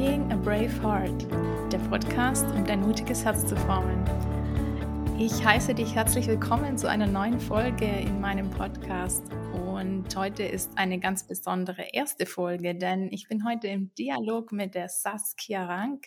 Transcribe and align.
Being 0.00 0.32
a 0.32 0.36
Brave 0.36 0.82
Heart, 0.82 1.30
der 1.70 1.78
Podcast, 1.90 2.46
um 2.46 2.64
dein 2.64 2.80
mutiges 2.80 3.22
Herz 3.22 3.46
zu 3.46 3.54
formen. 3.54 4.02
Ich 5.18 5.44
heiße 5.44 5.74
dich 5.74 5.94
herzlich 5.94 6.26
willkommen 6.26 6.78
zu 6.78 6.88
einer 6.88 7.06
neuen 7.06 7.38
Folge 7.38 7.84
in 7.84 8.18
meinem 8.18 8.48
Podcast. 8.48 9.22
Und 9.52 10.16
heute 10.16 10.42
ist 10.42 10.70
eine 10.78 11.00
ganz 11.00 11.26
besondere 11.26 11.82
erste 11.92 12.24
Folge, 12.24 12.74
denn 12.74 13.12
ich 13.12 13.28
bin 13.28 13.44
heute 13.46 13.66
im 13.66 13.94
Dialog 13.94 14.52
mit 14.52 14.74
der 14.74 14.88
Saskia 14.88 15.66
Rank 15.66 16.06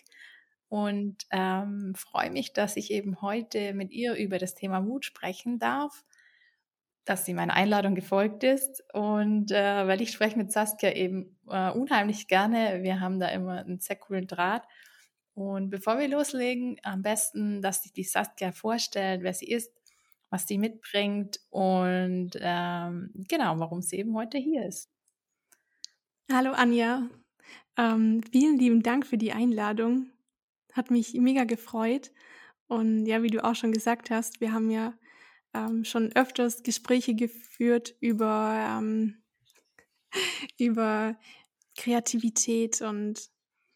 und 0.68 1.18
ähm, 1.30 1.94
freue 1.94 2.32
mich, 2.32 2.52
dass 2.52 2.76
ich 2.76 2.90
eben 2.90 3.22
heute 3.22 3.74
mit 3.74 3.92
ihr 3.92 4.14
über 4.16 4.38
das 4.38 4.56
Thema 4.56 4.80
Mut 4.80 5.04
sprechen 5.04 5.60
darf 5.60 6.02
dass 7.04 7.24
sie 7.24 7.34
meiner 7.34 7.54
Einladung 7.54 7.94
gefolgt 7.94 8.44
ist. 8.44 8.82
Und 8.92 9.50
äh, 9.50 9.86
weil 9.86 10.00
ich 10.00 10.12
spreche 10.12 10.38
mit 10.38 10.52
Saskia 10.52 10.92
eben 10.92 11.36
äh, 11.48 11.70
unheimlich 11.70 12.28
gerne. 12.28 12.82
Wir 12.82 13.00
haben 13.00 13.20
da 13.20 13.28
immer 13.28 13.60
einen 13.60 13.80
sehr 13.80 13.96
coolen 13.96 14.26
Draht. 14.26 14.66
Und 15.34 15.70
bevor 15.70 15.98
wir 15.98 16.08
loslegen, 16.08 16.76
am 16.82 17.02
besten, 17.02 17.60
dass 17.60 17.82
sich 17.82 17.92
die 17.92 18.04
Saskia 18.04 18.52
vorstellt, 18.52 19.22
wer 19.22 19.34
sie 19.34 19.50
ist, 19.50 19.72
was 20.30 20.46
sie 20.46 20.58
mitbringt 20.58 21.40
und 21.50 22.30
ähm, 22.40 23.10
genau, 23.28 23.58
warum 23.58 23.82
sie 23.82 23.96
eben 23.96 24.14
heute 24.16 24.38
hier 24.38 24.66
ist. 24.66 24.90
Hallo 26.32 26.52
Anja, 26.52 27.08
ähm, 27.76 28.22
vielen 28.32 28.58
lieben 28.58 28.82
Dank 28.82 29.06
für 29.06 29.18
die 29.18 29.32
Einladung. 29.32 30.10
Hat 30.72 30.90
mich 30.90 31.14
mega 31.14 31.44
gefreut. 31.44 32.12
Und 32.66 33.06
ja, 33.06 33.22
wie 33.22 33.28
du 33.28 33.44
auch 33.44 33.54
schon 33.54 33.72
gesagt 33.72 34.10
hast, 34.10 34.40
wir 34.40 34.52
haben 34.52 34.70
ja 34.70 34.94
ähm, 35.54 35.84
schon 35.84 36.12
öfters 36.14 36.62
Gespräche 36.62 37.14
geführt 37.14 37.94
über, 38.00 38.78
ähm, 38.78 39.22
über 40.58 41.16
Kreativität 41.76 42.82
und 42.82 43.30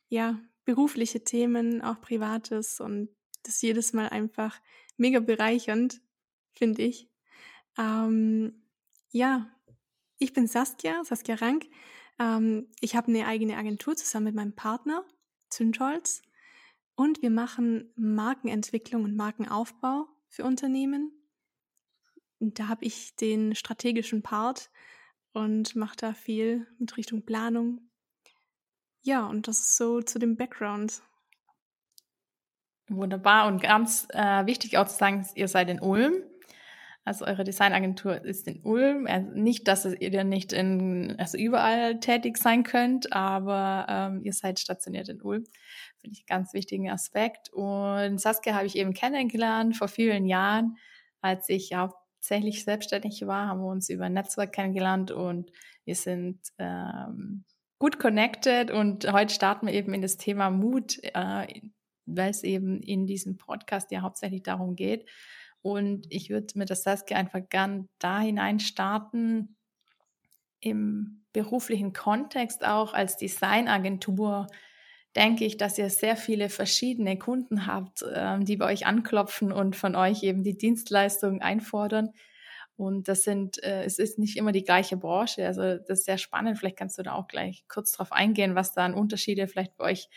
ja, 0.08 0.38
berufliche 0.64 1.24
Themen, 1.24 1.82
auch 1.82 2.00
privates 2.00 2.80
und 2.80 3.08
das 3.42 3.62
jedes 3.62 3.92
Mal 3.92 4.08
einfach 4.08 4.60
mega 4.96 5.20
bereichernd, 5.20 6.00
finde 6.52 6.82
ich. 6.82 7.08
Ähm, 7.78 8.62
ja, 9.10 9.48
ich 10.18 10.32
bin 10.32 10.46
Saskia, 10.46 11.04
Saskia 11.04 11.36
Rank. 11.36 11.66
Ähm, 12.18 12.68
ich 12.80 12.96
habe 12.96 13.08
eine 13.08 13.26
eigene 13.26 13.56
Agentur 13.56 13.96
zusammen 13.96 14.26
mit 14.26 14.34
meinem 14.34 14.54
Partner, 14.54 15.04
Zündholz. 15.48 16.22
Und 16.96 17.22
wir 17.22 17.30
machen 17.30 17.92
Markenentwicklung 17.94 19.04
und 19.04 19.14
Markenaufbau 19.16 20.08
für 20.28 20.44
Unternehmen. 20.44 21.17
Da 22.40 22.68
habe 22.68 22.84
ich 22.84 23.16
den 23.16 23.54
strategischen 23.54 24.22
Part 24.22 24.70
und 25.32 25.74
mache 25.76 25.96
da 25.96 26.14
viel 26.14 26.66
mit 26.78 26.96
Richtung 26.96 27.24
Planung. 27.24 27.80
Ja, 29.02 29.26
und 29.26 29.48
das 29.48 29.58
ist 29.58 29.76
so 29.76 30.02
zu 30.02 30.18
dem 30.18 30.36
Background. 30.36 31.02
Wunderbar 32.88 33.46
und 33.46 33.62
ganz 33.62 34.06
äh, 34.10 34.46
wichtig 34.46 34.78
auch 34.78 34.88
zu 34.88 34.96
sagen, 34.96 35.26
ihr 35.34 35.48
seid 35.48 35.68
in 35.68 35.80
Ulm. 35.80 36.22
Also 37.04 37.24
eure 37.24 37.44
Designagentur 37.44 38.22
ist 38.22 38.46
in 38.48 38.62
Ulm. 38.64 39.06
Also 39.06 39.30
nicht, 39.32 39.66
dass 39.66 39.86
ihr 39.86 40.24
nicht 40.24 40.52
in, 40.52 41.16
also 41.18 41.38
überall 41.38 42.00
tätig 42.00 42.36
sein 42.36 42.64
könnt, 42.64 43.12
aber 43.12 43.86
ähm, 43.88 44.20
ihr 44.24 44.32
seid 44.32 44.60
stationiert 44.60 45.08
in 45.08 45.22
Ulm. 45.22 45.44
Finde 45.98 46.12
ich 46.14 46.24
einen 46.28 46.40
ganz 46.40 46.52
wichtigen 46.52 46.90
Aspekt. 46.90 47.50
Und 47.52 48.20
Saskia 48.20 48.54
habe 48.54 48.66
ich 48.66 48.76
eben 48.76 48.92
kennengelernt 48.92 49.76
vor 49.76 49.88
vielen 49.88 50.26
Jahren, 50.26 50.76
als 51.22 51.48
ich 51.48 51.70
ja 51.70 51.90
tatsächlich 52.18 52.64
selbstständig 52.64 53.26
war, 53.26 53.48
haben 53.48 53.60
wir 53.60 53.70
uns 53.70 53.88
über 53.88 54.08
Netzwerk 54.08 54.52
kennengelernt 54.52 55.10
und 55.10 55.52
wir 55.84 55.94
sind 55.94 56.40
ähm, 56.58 57.44
gut 57.78 57.98
connected 57.98 58.70
und 58.70 59.10
heute 59.12 59.32
starten 59.32 59.66
wir 59.66 59.74
eben 59.74 59.94
in 59.94 60.02
das 60.02 60.16
Thema 60.16 60.50
Mut, 60.50 60.98
äh, 61.02 61.46
weil 62.06 62.30
es 62.30 62.42
eben 62.42 62.80
in 62.82 63.06
diesem 63.06 63.36
Podcast 63.36 63.90
ja 63.92 64.02
hauptsächlich 64.02 64.42
darum 64.42 64.74
geht. 64.74 65.08
Und 65.62 66.06
ich 66.10 66.30
würde 66.30 66.46
mit 66.54 66.70
der 66.70 66.76
Saskia 66.76 67.16
einfach 67.16 67.40
gern 67.48 67.88
da 67.98 68.20
hinein 68.20 68.60
starten, 68.60 69.56
im 70.60 71.24
beruflichen 71.32 71.92
Kontext 71.92 72.64
auch 72.64 72.94
als 72.94 73.16
Designagentur 73.16 74.48
denke 75.16 75.44
ich, 75.44 75.56
dass 75.56 75.78
ihr 75.78 75.90
sehr 75.90 76.16
viele 76.16 76.48
verschiedene 76.48 77.18
Kunden 77.18 77.66
habt, 77.66 78.04
ähm, 78.14 78.44
die 78.44 78.56
bei 78.56 78.66
euch 78.66 78.86
anklopfen 78.86 79.52
und 79.52 79.76
von 79.76 79.96
euch 79.96 80.22
eben 80.22 80.42
die 80.42 80.56
Dienstleistungen 80.56 81.42
einfordern. 81.42 82.10
Und 82.76 83.08
das 83.08 83.24
sind, 83.24 83.60
äh, 83.64 83.82
es 83.82 83.98
ist 83.98 84.20
nicht 84.20 84.36
immer 84.36 84.52
die 84.52 84.62
gleiche 84.62 84.96
Branche. 84.96 85.44
Also 85.46 85.78
das 85.78 86.00
ist 86.00 86.04
sehr 86.04 86.18
spannend. 86.18 86.58
Vielleicht 86.58 86.76
kannst 86.76 86.96
du 86.96 87.02
da 87.02 87.14
auch 87.14 87.26
gleich 87.26 87.64
kurz 87.68 87.90
drauf 87.92 88.12
eingehen, 88.12 88.54
was 88.54 88.72
da 88.72 88.84
an 88.84 88.94
Unterschiede 88.94 89.48
vielleicht 89.48 89.76
bei 89.76 89.84
euch 89.84 90.08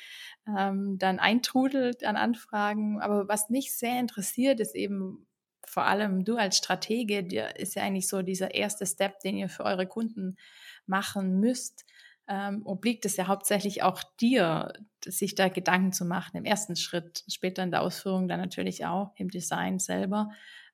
ähm, 0.47 0.97
dann 1.00 1.18
eintrudelt 1.19 2.03
an 2.03 2.18
Anfragen. 2.18 3.01
Aber 3.01 3.28
was 3.28 3.50
mich 3.50 3.75
sehr 3.75 4.00
interessiert, 4.00 4.59
ist 4.59 4.75
eben 4.75 5.25
vor 5.66 5.85
allem 5.85 6.24
du 6.24 6.35
als 6.38 6.57
Stratege, 6.57 7.24
dir 7.24 7.56
ist 7.57 7.75
ja 7.75 7.84
eigentlich 7.84 8.07
so 8.07 8.22
dieser 8.22 8.53
erste 8.53 8.85
Step, 8.85 9.19
den 9.22 9.38
ihr 9.38 9.50
für 9.50 9.63
eure 9.63 9.88
Kunden 9.88 10.38
machen 10.85 11.40
müsst 11.40 11.85
ähm, 12.31 12.62
obliegt 12.66 13.06
es 13.06 13.18
ja 13.18 13.28
hauptsächlich 13.28 13.84
auch 13.84 14.02
dir, 14.22 14.72
sich 15.03 15.36
da 15.36 15.50
Gedanken 15.50 15.92
zu 15.92 16.06
machen 16.06 16.38
im 16.38 16.46
ersten 16.46 16.78
Schritt, 16.78 17.25
später 17.28 17.62
in 17.62 17.72
der 17.72 17.81
Ausführung 17.81 18.30
dann 18.30 18.40
natürlich 18.40 18.86
auch 18.86 19.12
im 19.18 19.30
Design 19.30 19.80
selber. 19.80 20.30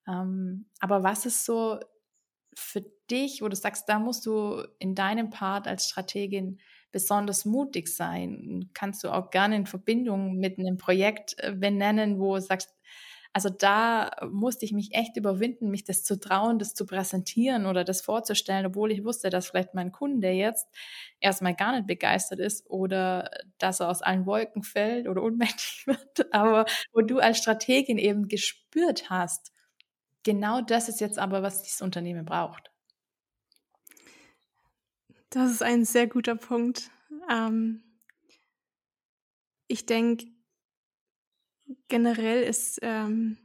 Ähm, 0.07 0.67
aber 0.79 1.01
was 1.01 1.25
ist 1.25 1.45
so 1.45 1.79
für 2.53 2.85
dich, 3.09 3.41
wo 3.41 3.47
du 3.47 3.55
sagst, 3.55 3.89
da 3.89 3.97
musst 3.97 4.27
du 4.27 4.63
in 4.77 4.93
deinem 4.93 5.31
Part 5.31 5.67
als 5.67 5.89
Strategin 5.89 6.59
besonders 6.91 7.43
mutig 7.43 7.87
sein? 7.87 8.69
Kannst 8.75 9.03
du 9.03 9.09
auch 9.09 9.31
gerne 9.31 9.55
in 9.55 9.65
Verbindung 9.65 10.37
mit 10.37 10.59
einem 10.59 10.77
Projekt 10.77 11.37
äh, 11.39 11.53
benennen, 11.53 12.19
wo 12.19 12.35
du 12.35 12.41
sagst, 12.41 12.69
also 13.37 13.49
da 13.51 14.09
musste 14.31 14.65
ich 14.65 14.73
mich 14.73 14.95
echt 14.95 15.15
überwinden, 15.15 15.69
mich 15.69 15.83
das 15.83 16.03
zu 16.03 16.19
trauen, 16.19 16.57
das 16.57 16.73
zu 16.73 16.87
präsentieren 16.87 17.67
oder 17.67 17.83
das 17.83 18.01
vorzustellen, 18.01 18.65
obwohl 18.65 18.91
ich 18.91 19.03
wusste, 19.03 19.29
dass 19.29 19.49
vielleicht 19.49 19.75
mein 19.75 19.91
Kunde 19.91 20.29
jetzt 20.31 20.67
erstmal 21.19 21.53
gar 21.53 21.73
nicht 21.73 21.85
begeistert 21.85 22.39
ist 22.39 22.67
oder 22.67 23.29
dass 23.59 23.79
er 23.79 23.89
aus 23.89 24.01
allen 24.01 24.25
Wolken 24.25 24.63
fällt 24.63 25.07
oder 25.07 25.21
unmächtig 25.27 25.85
wird, 25.85 26.33
aber 26.33 26.65
wo 26.93 27.01
du 27.01 27.19
als 27.19 27.37
Strategin 27.37 27.99
eben 27.99 28.27
gespürt 28.27 29.11
hast, 29.11 29.51
genau 30.23 30.61
das 30.61 30.89
ist 30.89 30.99
jetzt 30.99 31.19
aber, 31.19 31.43
was 31.43 31.61
dieses 31.61 31.83
Unternehmen 31.83 32.25
braucht. 32.25 32.71
Das 35.29 35.51
ist 35.51 35.61
ein 35.61 35.85
sehr 35.85 36.07
guter 36.07 36.35
Punkt. 36.35 36.89
Ähm, 37.29 37.83
ich 39.67 39.85
denke, 39.85 40.25
generell 41.87 42.43
ist, 42.43 42.79
ähm, 42.81 43.37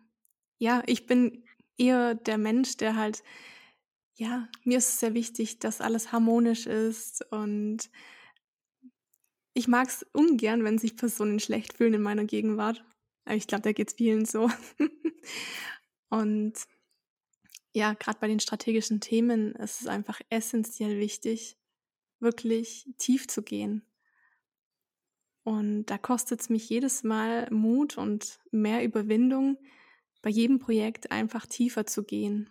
ja, 0.58 0.82
ich 0.86 1.06
bin 1.06 1.44
eher 1.76 2.14
der 2.14 2.38
Mensch, 2.38 2.76
der 2.76 2.96
halt, 2.96 3.22
ja, 4.14 4.48
mir 4.64 4.78
ist 4.78 4.90
es 4.90 5.00
sehr 5.00 5.14
wichtig, 5.14 5.58
dass 5.58 5.80
alles 5.80 6.12
harmonisch 6.12 6.66
ist 6.66 7.24
und 7.32 7.90
ich 9.54 9.68
mag 9.68 9.88
es 9.88 10.06
ungern, 10.12 10.64
wenn 10.64 10.78
sich 10.78 10.96
Personen 10.96 11.40
schlecht 11.40 11.74
fühlen 11.74 11.94
in 11.94 12.02
meiner 12.02 12.24
Gegenwart. 12.24 12.84
Aber 13.24 13.36
ich 13.36 13.46
glaube, 13.46 13.62
da 13.62 13.72
geht 13.72 13.88
es 13.88 13.94
vielen 13.94 14.24
so. 14.24 14.50
und 16.08 16.54
ja, 17.74 17.94
gerade 17.94 18.18
bei 18.18 18.28
den 18.28 18.40
strategischen 18.40 19.00
Themen 19.00 19.54
ist 19.54 19.82
es 19.82 19.86
einfach 19.86 20.20
essentiell 20.30 20.98
wichtig, 20.98 21.58
wirklich 22.20 22.88
tief 22.98 23.28
zu 23.28 23.42
gehen. 23.42 23.82
Und 25.44 25.86
da 25.86 25.98
kostet 25.98 26.40
es 26.40 26.48
mich 26.48 26.68
jedes 26.68 27.02
Mal 27.02 27.48
Mut 27.50 27.98
und 27.98 28.38
mehr 28.50 28.84
Überwindung, 28.84 29.58
bei 30.22 30.30
jedem 30.30 30.60
Projekt 30.60 31.10
einfach 31.10 31.46
tiefer 31.46 31.84
zu 31.84 32.04
gehen. 32.04 32.50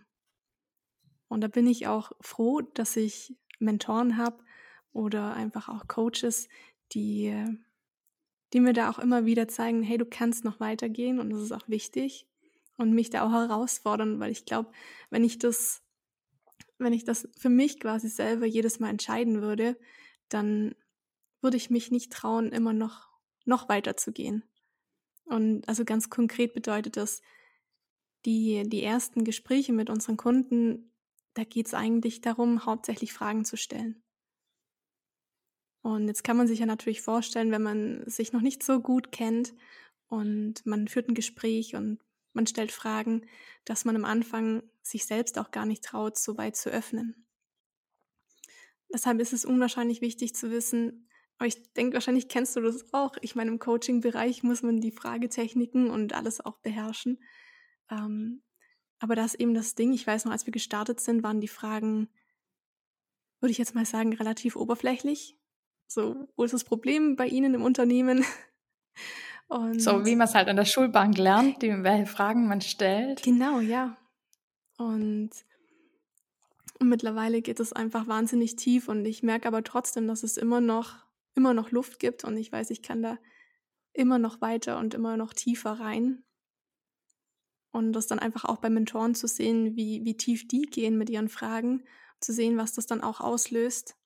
Und 1.28 1.40
da 1.40 1.48
bin 1.48 1.66
ich 1.66 1.86
auch 1.86 2.12
froh, 2.20 2.60
dass 2.60 2.96
ich 2.96 3.34
Mentoren 3.58 4.18
habe 4.18 4.44
oder 4.92 5.32
einfach 5.34 5.70
auch 5.70 5.88
Coaches, 5.88 6.48
die, 6.92 7.34
die 8.52 8.60
mir 8.60 8.74
da 8.74 8.90
auch 8.90 8.98
immer 8.98 9.24
wieder 9.24 9.48
zeigen, 9.48 9.82
hey, 9.82 9.96
du 9.96 10.04
kannst 10.04 10.44
noch 10.44 10.60
weitergehen 10.60 11.18
und 11.18 11.30
das 11.30 11.40
ist 11.40 11.52
auch 11.52 11.68
wichtig 11.68 12.26
und 12.76 12.92
mich 12.92 13.08
da 13.08 13.24
auch 13.24 13.32
herausfordern, 13.32 14.20
weil 14.20 14.30
ich 14.30 14.44
glaube, 14.44 14.70
wenn 15.08 15.24
ich 15.24 15.38
das, 15.38 15.82
wenn 16.78 16.92
ich 16.92 17.04
das 17.04 17.28
für 17.38 17.48
mich 17.48 17.80
quasi 17.80 18.08
selber 18.08 18.44
jedes 18.44 18.80
Mal 18.80 18.90
entscheiden 18.90 19.40
würde, 19.40 19.78
dann 20.28 20.74
würde 21.42 21.56
ich 21.56 21.70
mich 21.70 21.90
nicht 21.90 22.12
trauen, 22.12 22.50
immer 22.52 22.72
noch, 22.72 23.08
noch 23.44 23.68
weiter 23.68 23.96
zu 23.96 24.12
gehen. 24.12 24.44
Und 25.24 25.68
also 25.68 25.84
ganz 25.84 26.08
konkret 26.10 26.54
bedeutet 26.54 26.96
das, 26.96 27.20
die, 28.24 28.62
die 28.66 28.82
ersten 28.82 29.24
Gespräche 29.24 29.72
mit 29.72 29.90
unseren 29.90 30.16
Kunden, 30.16 30.92
da 31.34 31.44
geht 31.44 31.66
es 31.66 31.74
eigentlich 31.74 32.20
darum, 32.20 32.66
hauptsächlich 32.66 33.12
Fragen 33.12 33.44
zu 33.44 33.56
stellen. 33.56 34.02
Und 35.82 36.06
jetzt 36.06 36.22
kann 36.22 36.36
man 36.36 36.46
sich 36.46 36.60
ja 36.60 36.66
natürlich 36.66 37.02
vorstellen, 37.02 37.50
wenn 37.50 37.62
man 37.62 38.08
sich 38.08 38.32
noch 38.32 38.40
nicht 38.40 38.62
so 38.62 38.80
gut 38.80 39.10
kennt 39.10 39.52
und 40.06 40.64
man 40.64 40.86
führt 40.86 41.08
ein 41.08 41.14
Gespräch 41.14 41.74
und 41.74 41.98
man 42.32 42.46
stellt 42.46 42.70
Fragen, 42.70 43.26
dass 43.64 43.84
man 43.84 43.96
am 43.96 44.04
Anfang 44.04 44.62
sich 44.82 45.06
selbst 45.06 45.38
auch 45.38 45.50
gar 45.50 45.66
nicht 45.66 45.82
traut, 45.84 46.16
so 46.16 46.38
weit 46.38 46.56
zu 46.56 46.70
öffnen. 46.70 47.26
Deshalb 48.92 49.20
ist 49.20 49.32
es 49.32 49.44
unwahrscheinlich 49.44 50.00
wichtig 50.00 50.34
zu 50.34 50.50
wissen, 50.50 51.08
Aber 51.38 51.46
ich 51.46 51.72
denke, 51.72 51.94
wahrscheinlich 51.94 52.28
kennst 52.28 52.54
du 52.56 52.60
das 52.60 52.92
auch. 52.92 53.16
Ich 53.20 53.34
meine, 53.34 53.50
im 53.50 53.58
Coaching-Bereich 53.58 54.42
muss 54.42 54.62
man 54.62 54.80
die 54.80 54.92
Fragetechniken 54.92 55.90
und 55.90 56.14
alles 56.14 56.44
auch 56.44 56.58
beherrschen. 56.58 57.18
Ähm, 57.90 58.42
aber 59.00 59.16
das 59.16 59.34
ist 59.34 59.40
eben 59.40 59.54
das 59.54 59.74
Ding. 59.74 59.92
Ich 59.92 60.06
weiß 60.06 60.24
noch, 60.24 60.32
als 60.32 60.46
wir 60.46 60.52
gestartet 60.52 61.00
sind, 61.00 61.22
waren 61.22 61.40
die 61.40 61.48
Fragen, 61.48 62.08
würde 63.40 63.50
ich 63.50 63.58
jetzt 63.58 63.74
mal 63.74 63.84
sagen, 63.84 64.12
relativ 64.12 64.54
oberflächlich. 64.54 65.36
So, 65.88 66.28
wo 66.36 66.44
ist 66.44 66.54
das 66.54 66.64
Problem 66.64 67.16
bei 67.16 67.26
Ihnen 67.26 67.54
im 67.54 67.62
Unternehmen? 67.62 68.24
Und 69.48 69.82
so 69.82 70.06
wie 70.06 70.16
man 70.16 70.26
es 70.26 70.34
halt 70.34 70.48
an 70.48 70.56
der 70.56 70.64
Schulbank 70.64 71.18
lernt, 71.18 71.60
die, 71.60 71.82
welche 71.82 72.06
Fragen 72.06 72.48
man 72.48 72.62
stellt. 72.62 73.22
Genau, 73.22 73.60
ja. 73.60 73.98
Und, 74.78 75.30
und 76.78 76.88
mittlerweile 76.88 77.42
geht 77.42 77.60
es 77.60 77.74
einfach 77.74 78.06
wahnsinnig 78.06 78.56
tief 78.56 78.88
und 78.88 79.04
ich 79.04 79.22
merke 79.22 79.48
aber 79.48 79.62
trotzdem, 79.62 80.08
dass 80.08 80.22
es 80.22 80.38
immer 80.38 80.62
noch, 80.62 80.94
immer 81.34 81.54
noch 81.54 81.70
Luft 81.70 81.98
gibt 81.98 82.24
und 82.24 82.36
ich 82.36 82.52
weiß, 82.52 82.70
ich 82.70 82.82
kann 82.82 83.02
da 83.02 83.18
immer 83.92 84.18
noch 84.18 84.40
weiter 84.40 84.78
und 84.78 84.94
immer 84.94 85.16
noch 85.16 85.32
tiefer 85.34 85.72
rein. 85.72 86.24
Und 87.70 87.92
das 87.92 88.06
dann 88.06 88.18
einfach 88.18 88.44
auch 88.44 88.58
bei 88.58 88.68
Mentoren 88.68 89.14
zu 89.14 89.26
sehen, 89.26 89.76
wie, 89.76 90.04
wie 90.04 90.16
tief 90.16 90.46
die 90.46 90.62
gehen 90.62 90.98
mit 90.98 91.08
ihren 91.08 91.28
Fragen, 91.28 91.84
zu 92.20 92.32
sehen, 92.32 92.56
was 92.56 92.72
das 92.74 92.86
dann 92.86 93.02
auch 93.02 93.20
auslöst, 93.20 93.96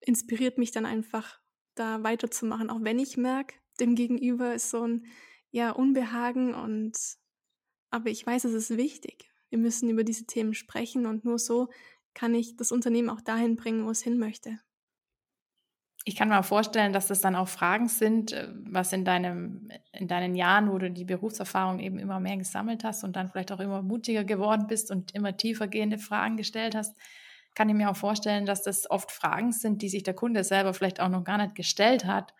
inspiriert 0.00 0.58
mich 0.58 0.72
dann 0.72 0.86
einfach, 0.86 1.40
da 1.74 2.02
weiterzumachen, 2.02 2.70
auch 2.70 2.82
wenn 2.82 2.98
ich 2.98 3.16
merke, 3.16 3.54
dem 3.78 3.94
Gegenüber 3.94 4.54
ist 4.54 4.70
so 4.70 4.86
ein 4.86 5.06
ja 5.50 5.70
Unbehagen 5.70 6.54
und 6.54 6.96
aber 7.90 8.10
ich 8.10 8.26
weiß, 8.26 8.44
es 8.44 8.52
ist 8.52 8.76
wichtig. 8.76 9.30
Wir 9.48 9.58
müssen 9.58 9.88
über 9.88 10.02
diese 10.02 10.26
Themen 10.26 10.54
sprechen 10.54 11.06
und 11.06 11.24
nur 11.24 11.38
so 11.38 11.68
kann 12.14 12.34
ich 12.34 12.56
das 12.56 12.72
Unternehmen 12.72 13.10
auch 13.10 13.20
dahin 13.20 13.56
bringen, 13.56 13.86
wo 13.86 13.90
es 13.90 14.02
hin 14.02 14.18
möchte. 14.18 14.58
Ich 16.08 16.14
kann 16.14 16.28
mir 16.28 16.44
vorstellen, 16.44 16.92
dass 16.92 17.08
das 17.08 17.20
dann 17.20 17.34
auch 17.34 17.48
Fragen 17.48 17.88
sind, 17.88 18.32
äh, 18.32 18.48
was 18.64 18.92
in 18.92 19.04
deinem, 19.04 19.68
in 19.90 20.06
deinen 20.06 20.36
Jahren, 20.36 20.70
wo 20.70 20.78
du 20.78 20.88
die 20.88 21.04
Berufserfahrung 21.04 21.80
eben 21.80 21.98
immer 21.98 22.20
mehr 22.20 22.36
gesammelt 22.36 22.84
hast 22.84 23.02
und 23.02 23.16
dann 23.16 23.28
vielleicht 23.28 23.50
auch 23.50 23.58
immer 23.58 23.82
mutiger 23.82 24.22
geworden 24.22 24.68
bist 24.68 24.92
und 24.92 25.12
immer 25.16 25.36
tiefer 25.36 25.66
gehende 25.66 25.98
Fragen 25.98 26.36
gestellt 26.36 26.76
hast, 26.76 26.96
kann 27.56 27.68
ich 27.68 27.74
mir 27.74 27.90
auch 27.90 27.96
vorstellen, 27.96 28.46
dass 28.46 28.62
das 28.62 28.88
oft 28.88 29.10
Fragen 29.10 29.50
sind, 29.50 29.82
die 29.82 29.88
sich 29.88 30.04
der 30.04 30.14
Kunde 30.14 30.44
selber 30.44 30.74
vielleicht 30.74 31.00
auch 31.00 31.08
noch 31.08 31.24
gar 31.24 31.38
nicht 31.38 31.56
gestellt 31.56 32.04
hat 32.04 32.34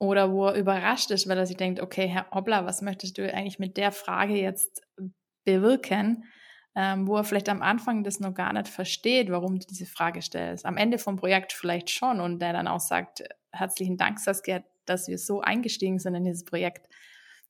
oder 0.00 0.32
wo 0.32 0.46
er 0.46 0.54
überrascht 0.54 1.12
ist, 1.12 1.28
weil 1.28 1.38
er 1.38 1.46
sich 1.46 1.56
denkt, 1.56 1.80
okay, 1.80 2.08
Herr 2.08 2.26
Obler, 2.32 2.66
was 2.66 2.82
möchtest 2.82 3.16
du 3.16 3.32
eigentlich 3.32 3.60
mit 3.60 3.76
der 3.76 3.92
Frage 3.92 4.34
jetzt 4.34 4.82
bewirken? 5.44 6.24
Ähm, 6.78 7.08
wo 7.08 7.16
er 7.16 7.24
vielleicht 7.24 7.48
am 7.48 7.62
Anfang 7.62 8.04
das 8.04 8.20
noch 8.20 8.34
gar 8.34 8.52
nicht 8.52 8.68
versteht, 8.68 9.30
warum 9.30 9.58
du 9.58 9.66
diese 9.66 9.86
Frage 9.86 10.20
stellst. 10.20 10.66
Am 10.66 10.76
Ende 10.76 10.98
vom 10.98 11.16
Projekt 11.16 11.54
vielleicht 11.54 11.88
schon 11.90 12.20
und 12.20 12.38
der 12.38 12.52
dann 12.52 12.68
auch 12.68 12.80
sagt, 12.80 13.24
herzlichen 13.50 13.96
Dank, 13.96 14.20
Saskia, 14.20 14.62
dass 14.84 15.08
wir 15.08 15.16
so 15.16 15.40
eingestiegen 15.40 15.98
sind 15.98 16.14
in 16.14 16.24
dieses 16.24 16.44
Projekt. 16.44 16.86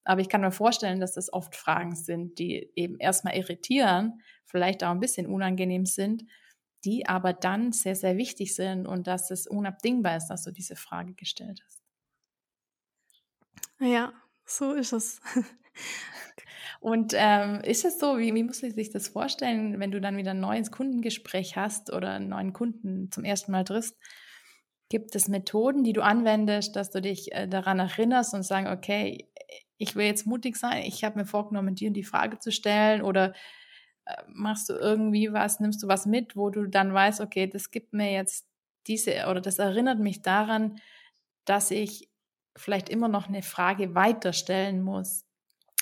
Aber 0.04 0.20
ich 0.20 0.28
kann 0.28 0.42
mir 0.42 0.52
vorstellen, 0.52 1.00
dass 1.00 1.14
das 1.14 1.32
oft 1.32 1.56
Fragen 1.56 1.96
sind, 1.96 2.38
die 2.38 2.70
eben 2.76 2.96
erstmal 3.00 3.34
irritieren, 3.34 4.22
vielleicht 4.44 4.84
auch 4.84 4.90
ein 4.90 5.00
bisschen 5.00 5.26
unangenehm 5.26 5.86
sind, 5.86 6.24
die 6.84 7.08
aber 7.08 7.32
dann 7.32 7.72
sehr, 7.72 7.96
sehr 7.96 8.16
wichtig 8.16 8.54
sind 8.54 8.86
und 8.86 9.08
dass 9.08 9.32
es 9.32 9.48
unabdingbar 9.48 10.16
ist, 10.16 10.28
dass 10.28 10.44
du 10.44 10.52
diese 10.52 10.76
Frage 10.76 11.14
gestellt 11.14 11.60
hast. 11.64 11.82
Ja, 13.80 14.12
so 14.44 14.72
ist 14.72 14.92
es. 14.92 15.20
Und 16.80 17.14
ähm, 17.16 17.60
ist 17.62 17.84
es 17.84 17.98
so, 17.98 18.18
wie, 18.18 18.34
wie 18.34 18.42
muss 18.42 18.62
ich 18.62 18.74
sich 18.74 18.90
das 18.90 19.08
vorstellen, 19.08 19.80
wenn 19.80 19.90
du 19.90 20.00
dann 20.00 20.16
wieder 20.16 20.32
ein 20.32 20.40
neues 20.40 20.70
Kundengespräch 20.70 21.56
hast 21.56 21.92
oder 21.92 22.10
einen 22.10 22.28
neuen 22.28 22.52
Kunden 22.52 23.10
zum 23.10 23.24
ersten 23.24 23.52
Mal 23.52 23.64
triffst? 23.64 23.96
Gibt 24.88 25.16
es 25.16 25.26
Methoden, 25.28 25.82
die 25.82 25.92
du 25.92 26.02
anwendest, 26.02 26.76
dass 26.76 26.90
du 26.90 27.02
dich 27.02 27.32
äh, 27.32 27.48
daran 27.48 27.80
erinnerst 27.80 28.34
und 28.34 28.44
sagen, 28.44 28.68
okay, 28.68 29.28
ich 29.78 29.96
will 29.96 30.06
jetzt 30.06 30.26
mutig 30.26 30.56
sein, 30.56 30.82
ich 30.84 31.04
habe 31.04 31.18
mir 31.18 31.26
vorgenommen, 31.26 31.74
dir 31.74 31.90
die 31.90 32.04
Frage 32.04 32.38
zu 32.38 32.52
stellen 32.52 33.02
oder 33.02 33.34
äh, 34.06 34.14
machst 34.28 34.68
du 34.68 34.74
irgendwie 34.74 35.32
was, 35.32 35.60
nimmst 35.60 35.82
du 35.82 35.88
was 35.88 36.06
mit, 36.06 36.36
wo 36.36 36.50
du 36.50 36.66
dann 36.66 36.94
weißt, 36.94 37.20
okay, 37.20 37.46
das 37.48 37.70
gibt 37.70 37.92
mir 37.92 38.12
jetzt 38.12 38.46
diese 38.86 39.26
oder 39.28 39.40
das 39.40 39.58
erinnert 39.58 39.98
mich 39.98 40.22
daran, 40.22 40.80
dass 41.44 41.70
ich 41.70 42.08
vielleicht 42.56 42.88
immer 42.88 43.08
noch 43.08 43.28
eine 43.28 43.42
Frage 43.42 43.94
weiterstellen 43.94 44.82
muss. 44.82 45.25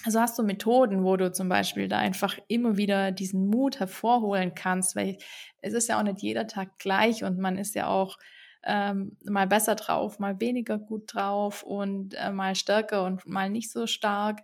Also 0.04 0.20
hast 0.20 0.38
du 0.38 0.42
Methoden, 0.42 1.02
wo 1.02 1.16
du 1.16 1.32
zum 1.32 1.48
Beispiel 1.48 1.88
da 1.88 1.98
einfach 1.98 2.38
immer 2.48 2.76
wieder 2.76 3.10
diesen 3.10 3.48
Mut 3.48 3.80
hervorholen 3.80 4.54
kannst, 4.54 4.96
weil 4.96 5.16
es 5.62 5.72
ist 5.72 5.88
ja 5.88 5.98
auch 5.98 6.02
nicht 6.02 6.20
jeder 6.20 6.46
Tag 6.46 6.78
gleich 6.78 7.24
und 7.24 7.38
man 7.38 7.56
ist 7.56 7.74
ja 7.74 7.86
auch 7.88 8.18
ähm, 8.64 9.16
mal 9.24 9.46
besser 9.46 9.76
drauf, 9.76 10.18
mal 10.18 10.40
weniger 10.40 10.78
gut 10.78 11.14
drauf 11.14 11.62
und 11.62 12.14
äh, 12.14 12.30
mal 12.32 12.54
stärker 12.54 13.04
und 13.04 13.26
mal 13.26 13.48
nicht 13.48 13.70
so 13.70 13.86
stark. 13.86 14.40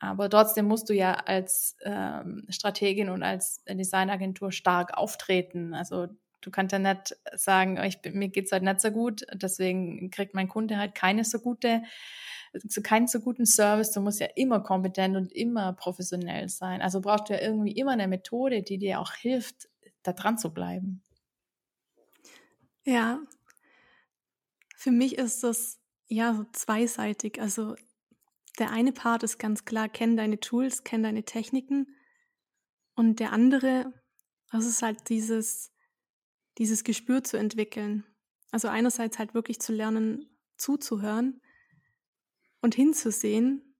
Aber 0.00 0.28
trotzdem 0.28 0.66
musst 0.66 0.88
du 0.88 0.94
ja 0.94 1.14
als 1.14 1.76
ähm, 1.82 2.44
Strategin 2.48 3.08
und 3.08 3.22
als 3.22 3.62
Designagentur 3.68 4.52
stark 4.52 4.96
auftreten. 4.96 5.74
Also 5.74 6.08
Du 6.40 6.50
kannst 6.50 6.72
ja 6.72 6.78
nicht 6.78 7.16
sagen, 7.34 7.78
oh, 7.80 7.84
ich, 7.84 7.98
mir 8.12 8.28
geht's 8.28 8.52
halt 8.52 8.62
nicht 8.62 8.80
so 8.80 8.90
gut, 8.90 9.22
deswegen 9.32 10.10
kriegt 10.10 10.34
mein 10.34 10.48
Kunde 10.48 10.78
halt 10.78 10.94
keine 10.94 11.24
so 11.24 11.40
gute, 11.40 11.82
so 12.52 12.80
keinen 12.80 13.08
so 13.08 13.20
guten 13.20 13.46
Service. 13.46 13.90
Du 13.92 14.00
musst 14.00 14.20
ja 14.20 14.28
immer 14.36 14.60
kompetent 14.60 15.16
und 15.16 15.32
immer 15.32 15.72
professionell 15.72 16.48
sein. 16.48 16.80
Also 16.80 17.00
brauchst 17.00 17.28
du 17.28 17.34
ja 17.34 17.40
irgendwie 17.40 17.72
immer 17.72 17.92
eine 17.92 18.08
Methode, 18.08 18.62
die 18.62 18.78
dir 18.78 19.00
auch 19.00 19.12
hilft, 19.12 19.68
da 20.02 20.12
dran 20.12 20.38
zu 20.38 20.52
bleiben. 20.52 21.02
Ja, 22.84 23.20
für 24.76 24.90
mich 24.92 25.18
ist 25.18 25.42
das 25.42 25.78
ja 26.06 26.34
so 26.34 26.44
zweiseitig. 26.52 27.40
Also 27.40 27.74
der 28.58 28.70
eine 28.70 28.92
Part 28.92 29.22
ist 29.22 29.38
ganz 29.38 29.64
klar, 29.64 29.88
kenn 29.88 30.16
deine 30.16 30.40
Tools, 30.40 30.84
kenn 30.84 31.02
deine 31.02 31.24
Techniken. 31.24 31.94
Und 32.94 33.20
der 33.20 33.32
andere, 33.32 33.92
das 34.50 34.66
ist 34.66 34.82
halt 34.82 35.08
dieses, 35.08 35.72
dieses 36.58 36.84
Gespür 36.84 37.24
zu 37.24 37.36
entwickeln. 37.36 38.04
Also 38.50 38.68
einerseits 38.68 39.18
halt 39.18 39.34
wirklich 39.34 39.60
zu 39.60 39.72
lernen, 39.72 40.28
zuzuhören 40.56 41.40
und 42.60 42.74
hinzusehen, 42.74 43.74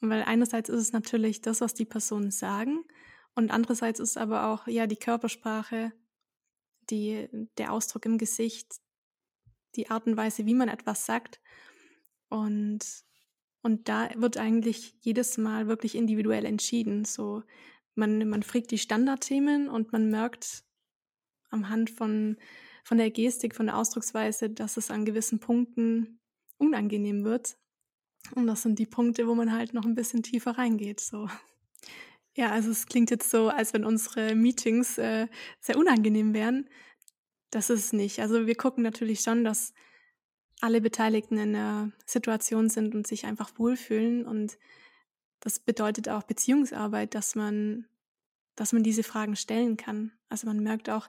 weil 0.00 0.22
einerseits 0.22 0.68
ist 0.68 0.80
es 0.80 0.92
natürlich 0.92 1.40
das, 1.40 1.60
was 1.60 1.74
die 1.74 1.84
Personen 1.84 2.30
sagen 2.30 2.84
und 3.34 3.50
andererseits 3.50 4.00
ist 4.00 4.16
aber 4.16 4.46
auch 4.46 4.66
ja 4.66 4.86
die 4.86 4.96
Körpersprache, 4.96 5.92
die, 6.90 7.28
der 7.58 7.72
Ausdruck 7.72 8.06
im 8.06 8.18
Gesicht, 8.18 8.80
die 9.76 9.90
Art 9.90 10.06
und 10.06 10.16
Weise, 10.16 10.46
wie 10.46 10.54
man 10.54 10.68
etwas 10.68 11.06
sagt 11.06 11.40
und 12.28 13.04
und 13.62 13.88
da 13.88 14.10
wird 14.14 14.36
eigentlich 14.36 14.94
jedes 15.00 15.38
Mal 15.38 15.66
wirklich 15.66 15.96
individuell 15.96 16.44
entschieden. 16.44 17.04
So 17.04 17.42
man 17.94 18.28
man 18.28 18.42
fragt 18.42 18.70
die 18.70 18.78
Standardthemen 18.78 19.68
und 19.68 19.92
man 19.92 20.08
merkt 20.08 20.64
am 21.56 21.68
Hand 21.68 21.90
von, 21.90 22.36
von 22.84 22.98
der 22.98 23.10
Gestik, 23.10 23.54
von 23.54 23.66
der 23.66 23.76
Ausdrucksweise, 23.76 24.50
dass 24.50 24.76
es 24.76 24.90
an 24.90 25.04
gewissen 25.04 25.40
Punkten 25.40 26.20
unangenehm 26.58 27.24
wird. 27.24 27.56
Und 28.34 28.46
das 28.46 28.62
sind 28.62 28.78
die 28.78 28.86
Punkte, 28.86 29.26
wo 29.26 29.34
man 29.34 29.52
halt 29.52 29.74
noch 29.74 29.84
ein 29.84 29.94
bisschen 29.94 30.22
tiefer 30.22 30.52
reingeht. 30.58 31.00
So. 31.00 31.28
Ja, 32.34 32.50
also 32.50 32.70
es 32.70 32.86
klingt 32.86 33.10
jetzt 33.10 33.30
so, 33.30 33.48
als 33.48 33.72
wenn 33.72 33.84
unsere 33.84 34.34
Meetings 34.34 34.98
äh, 34.98 35.28
sehr 35.60 35.78
unangenehm 35.78 36.34
wären. 36.34 36.68
Das 37.50 37.70
ist 37.70 37.84
es 37.86 37.92
nicht. 37.92 38.20
Also 38.20 38.46
wir 38.46 38.56
gucken 38.56 38.82
natürlich 38.82 39.20
schon, 39.20 39.44
dass 39.44 39.72
alle 40.60 40.80
Beteiligten 40.80 41.38
in 41.38 41.52
der 41.52 41.92
Situation 42.04 42.68
sind 42.68 42.94
und 42.94 43.06
sich 43.06 43.26
einfach 43.26 43.58
wohlfühlen. 43.58 44.26
Und 44.26 44.58
das 45.40 45.58
bedeutet 45.60 46.08
auch 46.08 46.24
Beziehungsarbeit, 46.24 47.14
dass 47.14 47.34
man, 47.34 47.86
dass 48.54 48.72
man 48.72 48.82
diese 48.82 49.02
Fragen 49.02 49.36
stellen 49.36 49.76
kann. 49.76 50.12
Also 50.28 50.46
man 50.46 50.60
merkt 50.60 50.90
auch, 50.90 51.08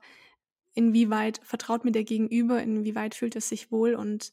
inwieweit 0.78 1.42
vertraut 1.44 1.84
mir 1.84 1.92
der 1.92 2.04
Gegenüber, 2.04 2.62
inwieweit 2.62 3.16
fühlt 3.16 3.36
es 3.36 3.50
sich 3.50 3.72
wohl 3.72 3.96
und 3.96 4.32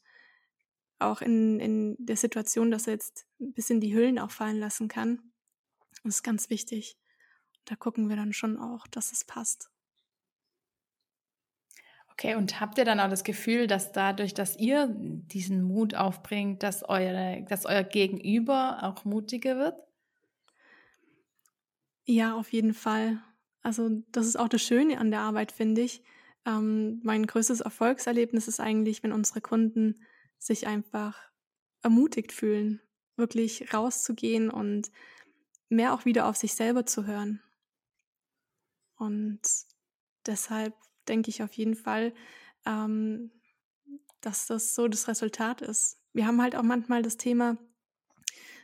auch 0.99 1.23
in, 1.23 1.59
in 1.59 1.97
der 1.99 2.17
Situation, 2.17 2.71
dass 2.71 2.87
er 2.87 2.93
jetzt 2.93 3.27
ein 3.41 3.55
bisschen 3.55 3.81
die 3.81 3.95
Hüllen 3.95 4.19
auch 4.19 4.31
fallen 4.31 4.59
lassen 4.59 4.89
kann. 4.89 5.33
Das 6.03 6.17
ist 6.17 6.23
ganz 6.23 6.51
wichtig. 6.51 6.99
Da 7.65 7.77
gucken 7.77 8.11
wir 8.11 8.17
dann 8.17 8.35
schon 8.35 8.59
auch, 8.59 8.87
dass 8.87 9.11
es 9.11 9.25
passt. 9.25 9.71
Okay, 12.13 12.35
und 12.37 12.61
habt 12.61 12.79
ihr 12.79 12.85
dann 12.85 13.01
auch 13.01 13.09
das 13.09 13.25
Gefühl, 13.25 13.67
dass 13.67 13.93
dadurch, 13.93 14.35
dass 14.35 14.57
ihr 14.57 14.89
diesen 14.95 15.63
Mut 15.63 15.95
aufbringt, 15.95 16.63
dass, 16.63 16.87
eure, 16.89 17.45
dass 17.49 17.65
euer 17.65 17.83
Gegenüber 17.83 18.83
auch 18.83 19.05
mutiger 19.05 19.57
wird? 19.57 19.83
Ja, 22.05 22.37
auf 22.37 22.53
jeden 22.53 22.75
Fall. 22.75 23.21
Also 23.63 23.89
das 24.13 24.27
ist 24.27 24.37
auch 24.37 24.49
das 24.49 24.63
Schöne 24.63 24.99
an 24.99 25.11
der 25.11 25.21
Arbeit, 25.21 25.51
finde 25.51 25.81
ich, 25.81 26.03
ähm, 26.47 27.01
mein 27.03 27.27
größtes 27.27 27.61
Erfolgserlebnis 27.61 28.49
ist 28.49 28.61
eigentlich, 28.61 29.03
wenn 29.03 29.13
unsere 29.13 29.41
Kunden 29.41 30.05
sich 30.39 30.67
einfach 30.67 31.19
ermutigt 31.83 32.33
fühlen, 32.33 32.81
wirklich 33.17 33.73
rauszugehen 33.73 34.51
und 34.51 34.91
mehr 35.69 35.95
auch 35.95 36.05
wieder 36.05 36.27
auf 36.27 36.37
sich 36.37 36.55
selber 36.55 36.87
zu 36.87 37.07
hören. 37.07 37.43
Und 38.97 39.41
deshalb 40.27 40.75
denke 41.09 41.31
ich 41.31 41.43
auf 41.43 41.53
jeden 41.55 41.77
Fall, 41.77 42.15
ähm, 42.67 43.31
dass 44.21 44.47
das 44.47 44.75
so 44.75 44.89
das 44.89 45.09
Resultat 45.09 45.61
ist. 45.61 45.99
Wir 46.13 46.27
haben 46.27 46.41
halt 46.41 46.57
auch 46.57 46.63
manchmal 46.63 47.03
das 47.03 47.17
Thema, 47.17 47.59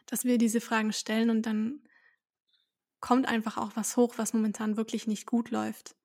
dass 0.06 0.24
wir 0.24 0.38
diese 0.38 0.60
Fragen 0.60 0.92
stellen 0.92 1.30
und 1.30 1.46
dann 1.46 1.82
kommt 3.00 3.26
einfach 3.26 3.56
auch 3.56 3.76
was 3.76 3.96
hoch, 3.96 4.14
was 4.18 4.32
momentan 4.32 4.76
wirklich 4.76 5.06
nicht 5.06 5.26
gut 5.26 5.50
läuft, 5.50 5.96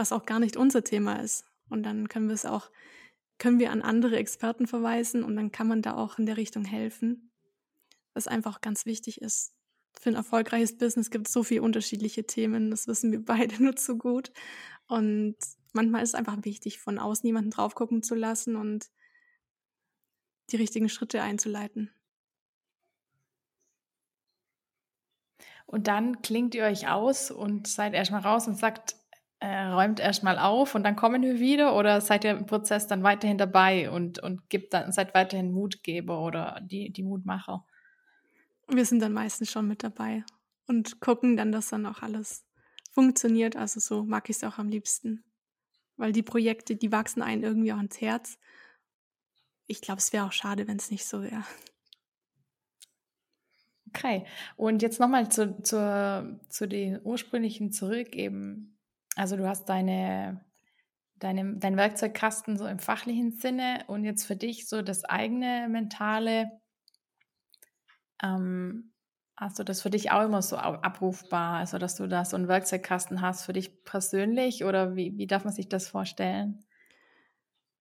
was 0.00 0.12
auch 0.12 0.24
gar 0.24 0.40
nicht 0.40 0.56
unser 0.56 0.82
Thema 0.82 1.16
ist. 1.16 1.44
Und 1.68 1.82
dann 1.82 2.08
können 2.08 2.28
wir 2.28 2.34
es 2.34 2.46
auch, 2.46 2.70
können 3.38 3.58
wir 3.58 3.70
an 3.70 3.82
andere 3.82 4.16
Experten 4.16 4.66
verweisen 4.66 5.22
und 5.22 5.36
dann 5.36 5.52
kann 5.52 5.68
man 5.68 5.82
da 5.82 5.94
auch 5.94 6.18
in 6.18 6.24
der 6.24 6.38
Richtung 6.38 6.64
helfen, 6.64 7.30
was 8.14 8.26
einfach 8.26 8.62
ganz 8.62 8.86
wichtig 8.86 9.20
ist. 9.20 9.52
Für 10.00 10.08
ein 10.08 10.16
erfolgreiches 10.16 10.78
Business 10.78 11.10
gibt 11.10 11.26
es 11.26 11.34
so 11.34 11.42
viele 11.42 11.60
unterschiedliche 11.60 12.26
Themen, 12.26 12.70
das 12.70 12.86
wissen 12.86 13.12
wir 13.12 13.22
beide 13.24 13.62
nur 13.62 13.76
zu 13.76 13.98
gut. 13.98 14.32
Und 14.86 15.36
manchmal 15.74 16.02
ist 16.02 16.10
es 16.10 16.14
einfach 16.14 16.44
wichtig, 16.44 16.80
von 16.80 16.98
außen 16.98 17.26
jemanden 17.26 17.50
drauf 17.50 17.74
gucken 17.74 18.02
zu 18.02 18.14
lassen 18.14 18.56
und 18.56 18.90
die 20.50 20.56
richtigen 20.56 20.88
Schritte 20.88 21.20
einzuleiten. 21.20 21.90
Und 25.66 25.88
dann 25.88 26.22
klingt 26.22 26.54
ihr 26.54 26.64
euch 26.64 26.88
aus 26.88 27.30
und 27.30 27.68
seid 27.68 27.92
erstmal 27.92 28.22
raus 28.22 28.48
und 28.48 28.56
sagt, 28.56 28.96
äh, 29.40 29.64
räumt 29.64 30.00
erstmal 30.00 30.38
auf 30.38 30.74
und 30.74 30.82
dann 30.84 30.96
kommen 30.96 31.22
wir 31.22 31.40
wieder 31.40 31.74
oder 31.74 32.00
seid 32.02 32.24
ihr 32.24 32.32
im 32.32 32.46
Prozess 32.46 32.86
dann 32.86 33.02
weiterhin 33.02 33.38
dabei 33.38 33.90
und, 33.90 34.18
und 34.18 34.48
gibt 34.50 34.74
dann, 34.74 34.92
seid 34.92 35.14
weiterhin 35.14 35.50
Mutgeber 35.52 36.20
oder 36.20 36.60
die, 36.62 36.92
die 36.92 37.02
Mutmacher? 37.02 37.64
Wir 38.68 38.84
sind 38.84 39.00
dann 39.00 39.14
meistens 39.14 39.50
schon 39.50 39.66
mit 39.66 39.82
dabei 39.82 40.24
und 40.66 41.00
gucken 41.00 41.36
dann, 41.36 41.52
dass 41.52 41.70
dann 41.70 41.86
auch 41.86 42.02
alles 42.02 42.44
funktioniert. 42.92 43.56
Also 43.56 43.80
so 43.80 44.04
mag 44.04 44.28
ich 44.28 44.36
es 44.36 44.44
auch 44.44 44.58
am 44.58 44.68
liebsten. 44.68 45.24
Weil 45.96 46.12
die 46.12 46.22
Projekte, 46.22 46.76
die 46.76 46.92
wachsen 46.92 47.22
einen 47.22 47.42
irgendwie 47.42 47.72
auch 47.72 47.80
ins 47.80 48.00
Herz. 48.00 48.38
Ich 49.66 49.80
glaube, 49.80 49.98
es 49.98 50.12
wäre 50.12 50.26
auch 50.26 50.32
schade, 50.32 50.68
wenn 50.68 50.76
es 50.76 50.90
nicht 50.90 51.06
so 51.06 51.22
wäre. 51.22 51.44
Okay, 53.88 54.24
und 54.56 54.82
jetzt 54.82 55.00
nochmal 55.00 55.30
zu, 55.32 55.60
zu, 55.62 56.40
zu 56.48 56.68
den 56.68 57.00
ursprünglichen 57.02 57.72
zurück 57.72 58.14
eben. 58.14 58.76
Also 59.16 59.36
du 59.36 59.46
hast 59.48 59.68
deine, 59.68 60.44
deine, 61.16 61.56
dein 61.56 61.76
Werkzeugkasten 61.76 62.56
so 62.56 62.66
im 62.66 62.78
fachlichen 62.78 63.32
Sinne 63.32 63.84
und 63.88 64.04
jetzt 64.04 64.24
für 64.24 64.36
dich 64.36 64.68
so 64.68 64.82
das 64.82 65.04
eigene 65.04 65.68
mentale, 65.68 66.50
ähm, 68.22 68.92
hast 69.36 69.58
du 69.58 69.64
das 69.64 69.82
für 69.82 69.90
dich 69.90 70.10
auch 70.10 70.22
immer 70.22 70.42
so 70.42 70.56
abrufbar, 70.56 71.58
also 71.58 71.78
dass 71.78 71.96
du 71.96 72.06
da 72.06 72.24
so 72.24 72.36
einen 72.36 72.48
Werkzeugkasten 72.48 73.22
hast 73.22 73.44
für 73.44 73.54
dich 73.54 73.84
persönlich 73.84 74.64
oder 74.64 74.96
wie, 74.96 75.16
wie 75.16 75.26
darf 75.26 75.44
man 75.44 75.54
sich 75.54 75.68
das 75.68 75.88
vorstellen? 75.88 76.64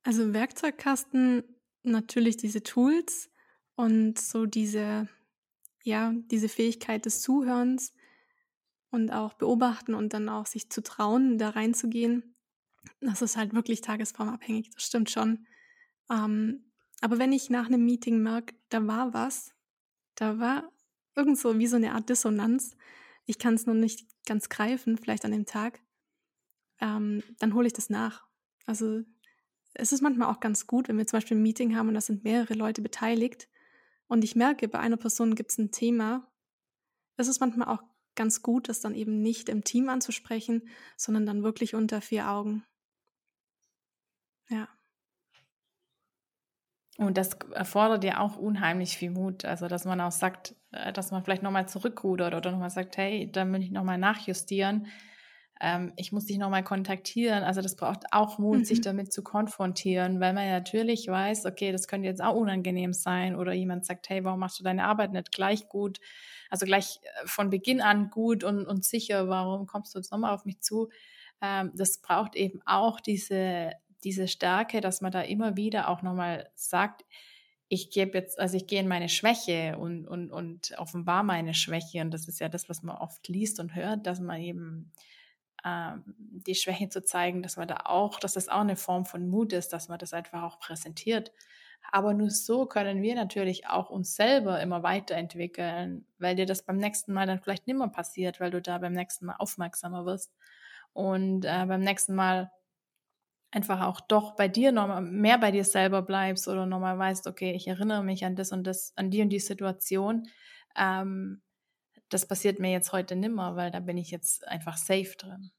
Also 0.04 0.34
Werkzeugkasten 0.34 1.44
natürlich 1.84 2.38
diese 2.38 2.64
Tools 2.64 3.30
und 3.76 4.18
so 4.18 4.46
diese 4.46 5.10
ja, 5.84 6.14
diese 6.32 6.50
Fähigkeit 6.50 7.06
des 7.06 7.22
Zuhörens 7.22 7.94
und 8.92 9.12
auch 9.12 9.34
beobachten 9.34 9.94
und 9.94 10.14
dann 10.14 10.30
auch 10.30 10.46
sich 10.46 10.70
zu 10.70 10.82
trauen, 10.82 11.38
da 11.38 11.50
reinzugehen, 11.50 12.36
das 13.02 13.22
ist 13.22 13.38
halt 13.38 13.54
wirklich 13.54 13.82
tagesformabhängig, 13.82 14.72
das 14.72 14.84
stimmt 14.84 15.10
schon. 15.10 15.46
Ähm, 16.10 16.72
aber 17.02 17.20
wenn 17.20 17.32
ich 17.32 17.50
nach 17.50 17.68
einem 17.68 17.86
Meeting 17.86 18.22
merke, 18.22 18.56
da 18.70 18.86
war 18.86 19.14
was, 19.14 19.54
da 20.16 20.40
war 20.40 20.72
irgend 21.16 21.38
so 21.38 21.58
wie 21.60 21.68
so 21.68 21.76
eine 21.76 21.94
Art 21.94 22.10
Dissonanz, 22.10 22.76
ich 23.26 23.38
kann 23.38 23.54
es 23.54 23.66
noch 23.66 23.74
nicht 23.74 24.08
ganz 24.26 24.50
greifen, 24.50 24.98
vielleicht 24.98 25.26
an 25.26 25.32
dem 25.32 25.46
Tag, 25.46 25.82
ähm, 26.82 27.24
dann 27.40 27.54
hole 27.54 27.68
ich 27.68 27.74
das 27.74 27.90
nach. 27.90 28.26
Also 28.66 29.02
es 29.74 29.92
ist 29.92 30.02
manchmal 30.02 30.30
auch 30.30 30.40
ganz 30.40 30.68
gut, 30.68 30.88
wenn 30.88 30.98
wir 30.98 31.08
zum 31.08 31.18
Beispiel 31.18 31.38
ein 31.38 31.44
Meeting 31.44 31.76
haben 31.76 31.90
und 31.90 31.94
da 31.94 32.02
sind 32.02 32.24
mehrere 32.24 32.54
Leute 32.54 32.82
beteiligt, 32.82 33.48
und 34.10 34.24
ich 34.24 34.36
merke, 34.36 34.68
bei 34.68 34.80
einer 34.80 34.98
Person 34.98 35.36
gibt 35.36 35.52
es 35.52 35.60
ein 35.60 35.72
Thema. 35.72 36.28
Es 37.16 37.28
ist 37.28 37.40
manchmal 37.40 37.68
auch 37.68 37.84
ganz 38.20 38.44
gut, 38.44 38.70
das 38.70 38.82
dann 38.82 38.94
eben 38.94 39.22
nicht 39.22 39.50
im 39.50 39.64
Team 39.64 39.90
anzusprechen, 39.90 40.68
sondern 40.98 41.26
dann 41.26 41.42
wirklich 41.42 41.74
unter 41.74 42.02
vier 42.02 42.30
Augen. 42.30 42.64
Ja. 44.50 44.68
Und 46.98 47.18
das 47.18 47.34
erfordert 47.54 48.04
ja 48.04 48.20
auch 48.20 48.36
unheimlich 48.36 48.98
viel 48.98 49.12
Mut. 49.12 49.46
Also, 49.46 49.70
dass 49.70 49.86
man 49.86 50.02
auch 50.02 50.12
sagt, 50.12 50.54
äh, 50.72 50.92
dass 50.92 51.12
man 51.12 51.24
vielleicht 51.24 51.44
nochmal 51.44 51.70
zurückrudert 51.70 52.34
oder 52.34 52.52
nochmal 52.52 52.70
sagt, 52.70 52.98
hey, 52.98 53.32
da 53.32 53.50
will 53.50 53.64
ich 53.64 53.72
nochmal 53.72 53.98
nachjustieren 53.98 54.88
ähm, 55.62 55.92
ich 55.98 56.12
muss 56.12 56.26
dich 56.26 56.38
nochmal 56.38 56.64
kontaktieren. 56.64 57.44
Also 57.44 57.62
das 57.62 57.76
braucht 57.76 58.06
auch 58.12 58.38
Mut, 58.38 58.60
mhm. 58.60 58.66
sich 58.66 58.82
damit 58.82 59.12
zu 59.12 59.24
konfrontieren, 59.24 60.20
weil 60.20 60.34
man 60.34 60.46
ja 60.46 60.54
natürlich 60.54 61.08
weiß, 61.08 61.46
okay, 61.46 61.72
das 61.72 61.88
könnte 61.88 62.08
jetzt 62.08 62.24
auch 62.24 62.36
unangenehm 62.36 62.94
sein 62.94 63.36
oder 63.36 63.54
jemand 63.54 63.86
sagt, 63.86 64.10
hey, 64.10 64.24
warum 64.24 64.40
machst 64.40 64.60
du 64.60 64.64
deine 64.64 64.86
Arbeit 64.86 65.12
nicht 65.12 65.32
gleich 65.32 65.68
gut? 65.68 66.00
Also 66.50 66.66
gleich 66.66 67.00
äh, 67.04 67.28
von 67.28 67.50
Beginn 67.50 67.82
an 67.82 68.10
gut 68.10 68.44
und, 68.44 68.66
und 68.66 68.84
sicher, 68.84 69.30
warum 69.30 69.68
kommst 69.68 69.94
du 69.94 70.00
jetzt 70.00 70.12
nochmal 70.12 70.34
auf 70.34 70.46
mich 70.46 70.62
zu? 70.62 70.90
Ähm, 71.42 71.72
das 71.76 72.00
braucht 72.00 72.36
eben 72.36 72.62
auch 72.66 73.00
diese, 73.00 73.74
diese 74.04 74.28
Stärke, 74.28 74.82
dass 74.82 75.02
man 75.02 75.12
da 75.12 75.22
immer 75.22 75.58
wieder 75.58 75.90
auch 75.90 76.02
nochmal 76.02 76.50
sagt, 76.56 77.06
ich 77.70 77.92
gebe 77.92 78.18
jetzt, 78.18 78.40
also 78.40 78.58
ich 78.58 78.66
gehe 78.66 78.80
in 78.80 78.88
meine 78.88 79.10
Schwäche 79.10 79.78
und, 79.78 80.08
und, 80.08 80.32
und 80.32 80.74
offenbar 80.78 81.22
meine 81.22 81.54
Schwäche. 81.54 82.02
Und 82.02 82.12
das 82.12 82.28
ist 82.28 82.40
ja 82.40 82.50
das, 82.50 82.68
was 82.68 82.82
man 82.82 82.98
oft 82.98 83.28
liest 83.28 83.60
und 83.60 83.76
hört, 83.76 84.08
dass 84.08 84.20
man 84.20 84.42
eben 84.42 84.92
ähm, 85.64 86.04
die 86.18 86.56
Schwächen 86.56 86.90
zu 86.90 87.04
zeigen, 87.04 87.44
dass 87.44 87.58
man 87.58 87.68
da 87.68 87.82
auch, 87.86 88.20
dass 88.20 88.34
das 88.34 88.50
auch 88.50 88.62
eine 88.62 88.76
Form 88.76 89.06
von 89.06 89.30
Mut 89.30 89.54
ist, 89.54 89.72
dass 89.72 89.88
man 89.88 90.00
das 90.00 90.14
einfach 90.14 90.42
auch 90.42 90.60
präsentiert. 90.60 91.32
Aber 91.92 92.14
nur 92.14 92.30
so 92.30 92.66
können 92.66 93.02
wir 93.02 93.16
natürlich 93.16 93.68
auch 93.68 93.90
uns 93.90 94.16
selber 94.16 94.62
immer 94.62 94.84
weiterentwickeln, 94.84 96.06
weil 96.20 96.36
dir 96.36 96.46
das 96.46 96.64
beim 96.64 96.78
nächsten 96.78 97.14
Mal 97.14 97.26
dann 97.26 97.40
vielleicht 97.40 97.68
nicht 97.68 97.78
mehr 97.78 97.88
passiert, 97.88 98.40
weil 98.40 98.52
du 98.52 98.62
da 98.62 98.78
beim 98.78 98.94
nächsten 98.94 99.26
Mal 99.26 99.36
aufmerksamer 99.40 100.06
wirst 100.06 100.32
und 100.94 101.46
äh, 101.46 101.66
beim 101.66 101.82
nächsten 101.82 102.16
Mal 102.16 102.52
einfach 103.52 103.82
auch 103.82 104.02
doch 104.02 104.36
bei 104.36 104.48
dir 104.48 104.72
nochmal 104.72 105.02
mehr 105.02 105.38
bei 105.40 105.52
dir 105.52 105.64
selber 105.64 106.02
bleibst 106.02 106.48
oder 106.48 106.66
nochmal 106.66 106.98
weißt, 106.98 107.28
okay, 107.28 107.54
ich 107.54 107.68
erinnere 107.68 108.04
mich 108.04 108.26
an 108.26 108.36
das 108.36 108.52
und 108.52 108.66
das, 108.66 108.94
an 108.96 109.10
die 109.12 109.22
und 109.22 109.30
die 109.30 109.40
Situation. 109.40 110.28
Ähm, 110.76 111.42
das 112.10 112.28
passiert 112.28 112.60
mir 112.60 112.72
jetzt 112.72 112.92
heute 112.92 113.16
nimmer, 113.16 113.56
weil 113.56 113.72
da 113.72 113.80
bin 113.80 113.98
ich 113.98 114.12
jetzt 114.12 114.48
einfach 114.48 114.78
safe 114.78 115.16
drin. 115.18 115.52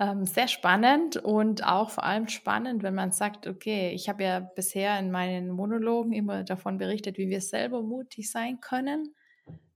Ähm, 0.00 0.26
sehr 0.26 0.48
spannend 0.48 1.16
und 1.16 1.64
auch 1.64 1.90
vor 1.90 2.02
allem 2.02 2.26
spannend, 2.26 2.82
wenn 2.82 2.96
man 2.96 3.12
sagt, 3.12 3.46
okay, 3.46 3.90
ich 3.90 4.08
habe 4.08 4.24
ja 4.24 4.40
bisher 4.40 4.98
in 4.98 5.12
meinen 5.12 5.50
Monologen 5.50 6.12
immer 6.12 6.42
davon 6.42 6.78
berichtet, 6.78 7.16
wie 7.16 7.28
wir 7.28 7.40
selber 7.40 7.80
mutig 7.80 8.28
sein 8.28 8.60
können, 8.60 9.14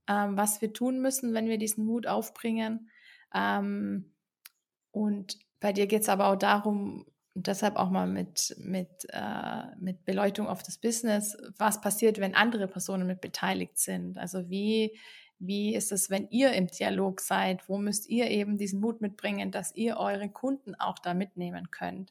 ähm, 0.08 0.37
was 0.37 0.60
wir 0.60 0.72
tun 0.72 1.00
müssen, 1.00 1.34
wenn 1.34 1.46
wir 1.46 1.56
diesen 1.56 1.84
Mut 1.84 2.08
aufbringen. 2.08 2.90
Ähm, 3.32 4.12
und 4.90 5.38
bei 5.60 5.72
dir 5.72 5.87
geht 5.87 6.02
es 6.02 6.08
aber 6.08 6.26
auch 6.32 6.37
darum, 6.37 7.06
deshalb 7.34 7.76
auch 7.76 7.90
mal 7.90 8.08
mit, 8.08 8.56
mit, 8.58 9.06
äh, 9.10 9.76
mit 9.78 10.04
Beleuchtung 10.04 10.48
auf 10.48 10.64
das 10.64 10.78
Business, 10.78 11.37
was 11.58 11.80
passiert, 11.80 12.18
wenn 12.18 12.34
andere 12.34 12.66
Personen 12.66 13.06
mit 13.06 13.20
beteiligt 13.20 13.78
sind. 13.78 14.18
Also 14.18 14.50
wie 14.50 14.98
wie 15.38 15.75
ist 15.75 15.92
es, 15.92 16.11
wenn 16.11 16.28
ihr 16.30 16.52
im 16.52 16.66
Dialog 16.66 17.21
seid? 17.21 17.68
Wo 17.68 17.78
müsst 17.78 18.09
ihr 18.09 18.28
eben 18.30 18.59
diesen 18.59 18.80
Mut 18.80 19.00
mitbringen, 19.00 19.50
dass 19.50 19.75
ihr 19.75 19.97
eure 19.97 20.28
Kunden 20.28 20.75
auch 20.75 20.99
da 20.99 21.14
mitnehmen 21.14 21.71
könnt? 21.71 22.11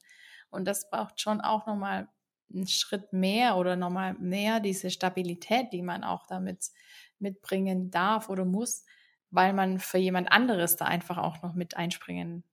Und 0.49 0.65
das 0.65 0.89
braucht 0.89 1.19
schon 1.19 1.41
auch 1.41 1.67
nochmal 1.67 2.07
einen 2.53 2.67
Schritt 2.67 3.11
mehr 3.11 3.57
oder 3.57 3.75
nochmal 3.75 4.13
mehr 4.13 4.59
diese 4.59 4.89
Stabilität, 4.89 5.73
die 5.73 5.81
man 5.81 6.03
auch 6.03 6.25
damit 6.27 6.71
mitbringen 7.19 7.91
darf 7.91 8.29
oder 8.29 8.45
muss, 8.45 8.85
weil 9.29 9.53
man 9.53 9.79
für 9.79 9.97
jemand 9.97 10.31
anderes 10.31 10.77
da 10.77 10.85
einfach 10.85 11.17
auch 11.17 11.41
noch 11.41 11.53
mit 11.53 11.75
einspringen 11.75 12.43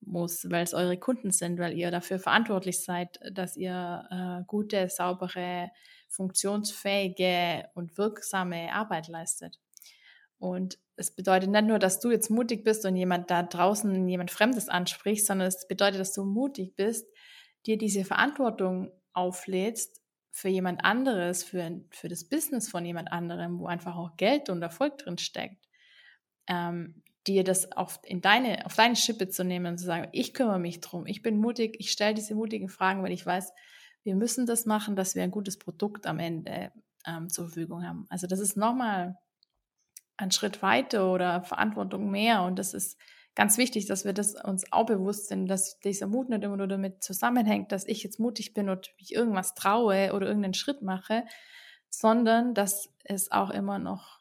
muss, 0.00 0.50
weil 0.50 0.64
es 0.64 0.74
eure 0.74 0.98
Kunden 0.98 1.30
sind, 1.30 1.58
weil 1.58 1.76
ihr 1.76 1.90
dafür 1.90 2.18
verantwortlich 2.18 2.82
seid, 2.82 3.20
dass 3.32 3.56
ihr 3.56 4.04
äh, 4.10 4.44
gute, 4.46 4.88
saubere, 4.88 5.70
funktionsfähige 6.08 7.68
und 7.74 7.96
wirksame 7.98 8.72
Arbeit 8.72 9.08
leistet. 9.08 9.60
Und 10.38 10.78
es 10.96 11.14
bedeutet 11.14 11.50
nicht 11.50 11.64
nur, 11.64 11.78
dass 11.78 12.00
du 12.00 12.10
jetzt 12.10 12.30
mutig 12.30 12.64
bist 12.64 12.84
und 12.84 12.96
jemand 12.96 13.30
da 13.30 13.42
draußen, 13.42 14.08
jemand 14.08 14.30
Fremdes 14.30 14.68
ansprichst, 14.68 15.26
sondern 15.26 15.48
es 15.48 15.66
bedeutet, 15.66 16.00
dass 16.00 16.12
du 16.12 16.24
mutig 16.24 16.74
bist, 16.76 17.06
dir 17.66 17.78
diese 17.78 18.04
Verantwortung 18.04 18.90
auflädst 19.12 20.02
für 20.30 20.48
jemand 20.48 20.84
anderes, 20.84 21.42
für, 21.44 21.80
für 21.90 22.08
das 22.08 22.28
Business 22.28 22.68
von 22.68 22.84
jemand 22.84 23.10
anderem, 23.10 23.58
wo 23.58 23.66
einfach 23.66 23.96
auch 23.96 24.16
Geld 24.16 24.50
und 24.50 24.62
Erfolg 24.62 24.98
drin 24.98 25.18
steckt, 25.18 25.66
ähm, 26.46 27.02
dir 27.26 27.42
das 27.42 27.72
auf, 27.72 27.98
in 28.04 28.20
deine, 28.20 28.64
auf 28.66 28.74
deine 28.74 28.96
Schippe 28.96 29.28
zu 29.28 29.44
nehmen 29.44 29.66
und 29.66 29.78
zu 29.78 29.86
sagen, 29.86 30.08
ich 30.12 30.34
kümmere 30.34 30.58
mich 30.58 30.80
drum, 30.80 31.06
ich 31.06 31.22
bin 31.22 31.38
mutig, 31.38 31.76
ich 31.78 31.90
stelle 31.90 32.14
diese 32.14 32.34
mutigen 32.34 32.68
Fragen, 32.68 33.02
weil 33.02 33.12
ich 33.12 33.24
weiß, 33.24 33.52
wir 34.04 34.14
müssen 34.14 34.46
das 34.46 34.66
machen, 34.66 34.94
dass 34.94 35.14
wir 35.14 35.22
ein 35.22 35.30
gutes 35.30 35.58
Produkt 35.58 36.06
am 36.06 36.18
Ende 36.18 36.70
ähm, 37.06 37.28
zur 37.28 37.46
Verfügung 37.46 37.84
haben. 37.86 38.06
Also 38.08 38.26
das 38.26 38.38
ist 38.38 38.56
nochmal 38.56 39.16
einen 40.16 40.30
Schritt 40.30 40.62
weiter 40.62 41.12
oder 41.12 41.42
Verantwortung 41.42 42.10
mehr. 42.10 42.42
Und 42.42 42.58
das 42.58 42.74
ist 42.74 42.98
ganz 43.34 43.58
wichtig, 43.58 43.86
dass 43.86 44.04
wir 44.04 44.12
das 44.12 44.34
uns 44.34 44.70
auch 44.72 44.86
bewusst 44.86 45.28
sind, 45.28 45.46
dass 45.46 45.78
dieser 45.80 46.06
Mut 46.06 46.28
nicht 46.28 46.42
immer 46.42 46.56
nur 46.56 46.68
damit 46.68 47.02
zusammenhängt, 47.02 47.70
dass 47.70 47.86
ich 47.86 48.02
jetzt 48.02 48.18
mutig 48.18 48.54
bin 48.54 48.68
und 48.68 48.90
mich 48.98 49.14
irgendwas 49.14 49.54
traue 49.54 50.12
oder 50.14 50.26
irgendeinen 50.26 50.54
Schritt 50.54 50.82
mache, 50.82 51.24
sondern 51.88 52.54
dass 52.54 52.90
es 53.04 53.30
auch 53.30 53.50
immer 53.50 53.78
noch 53.78 54.16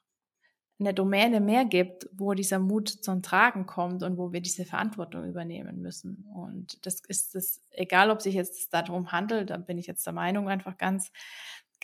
eine 0.78 0.94
Domäne 0.94 1.40
mehr 1.40 1.64
gibt, 1.64 2.10
wo 2.12 2.34
dieser 2.34 2.60
Mut 2.60 2.90
zum 2.90 3.22
Tragen 3.22 3.66
kommt 3.66 4.04
und 4.04 4.18
wo 4.18 4.34
wir 4.34 4.42
diese 4.42 4.66
Verantwortung 4.66 5.24
übernehmen 5.24 5.82
müssen. 5.82 6.26
Und 6.36 6.86
das 6.86 7.00
ist 7.08 7.34
es, 7.36 7.62
egal 7.72 8.12
ob 8.12 8.22
sich 8.22 8.36
jetzt 8.36 8.74
darum 8.74 9.14
handelt, 9.14 9.52
da 9.52 9.58
bin 9.58 9.78
ich 9.78 9.88
jetzt 9.88 10.06
der 10.06 10.12
Meinung 10.14 10.50
einfach 10.50 10.78
ganz, 10.78 11.12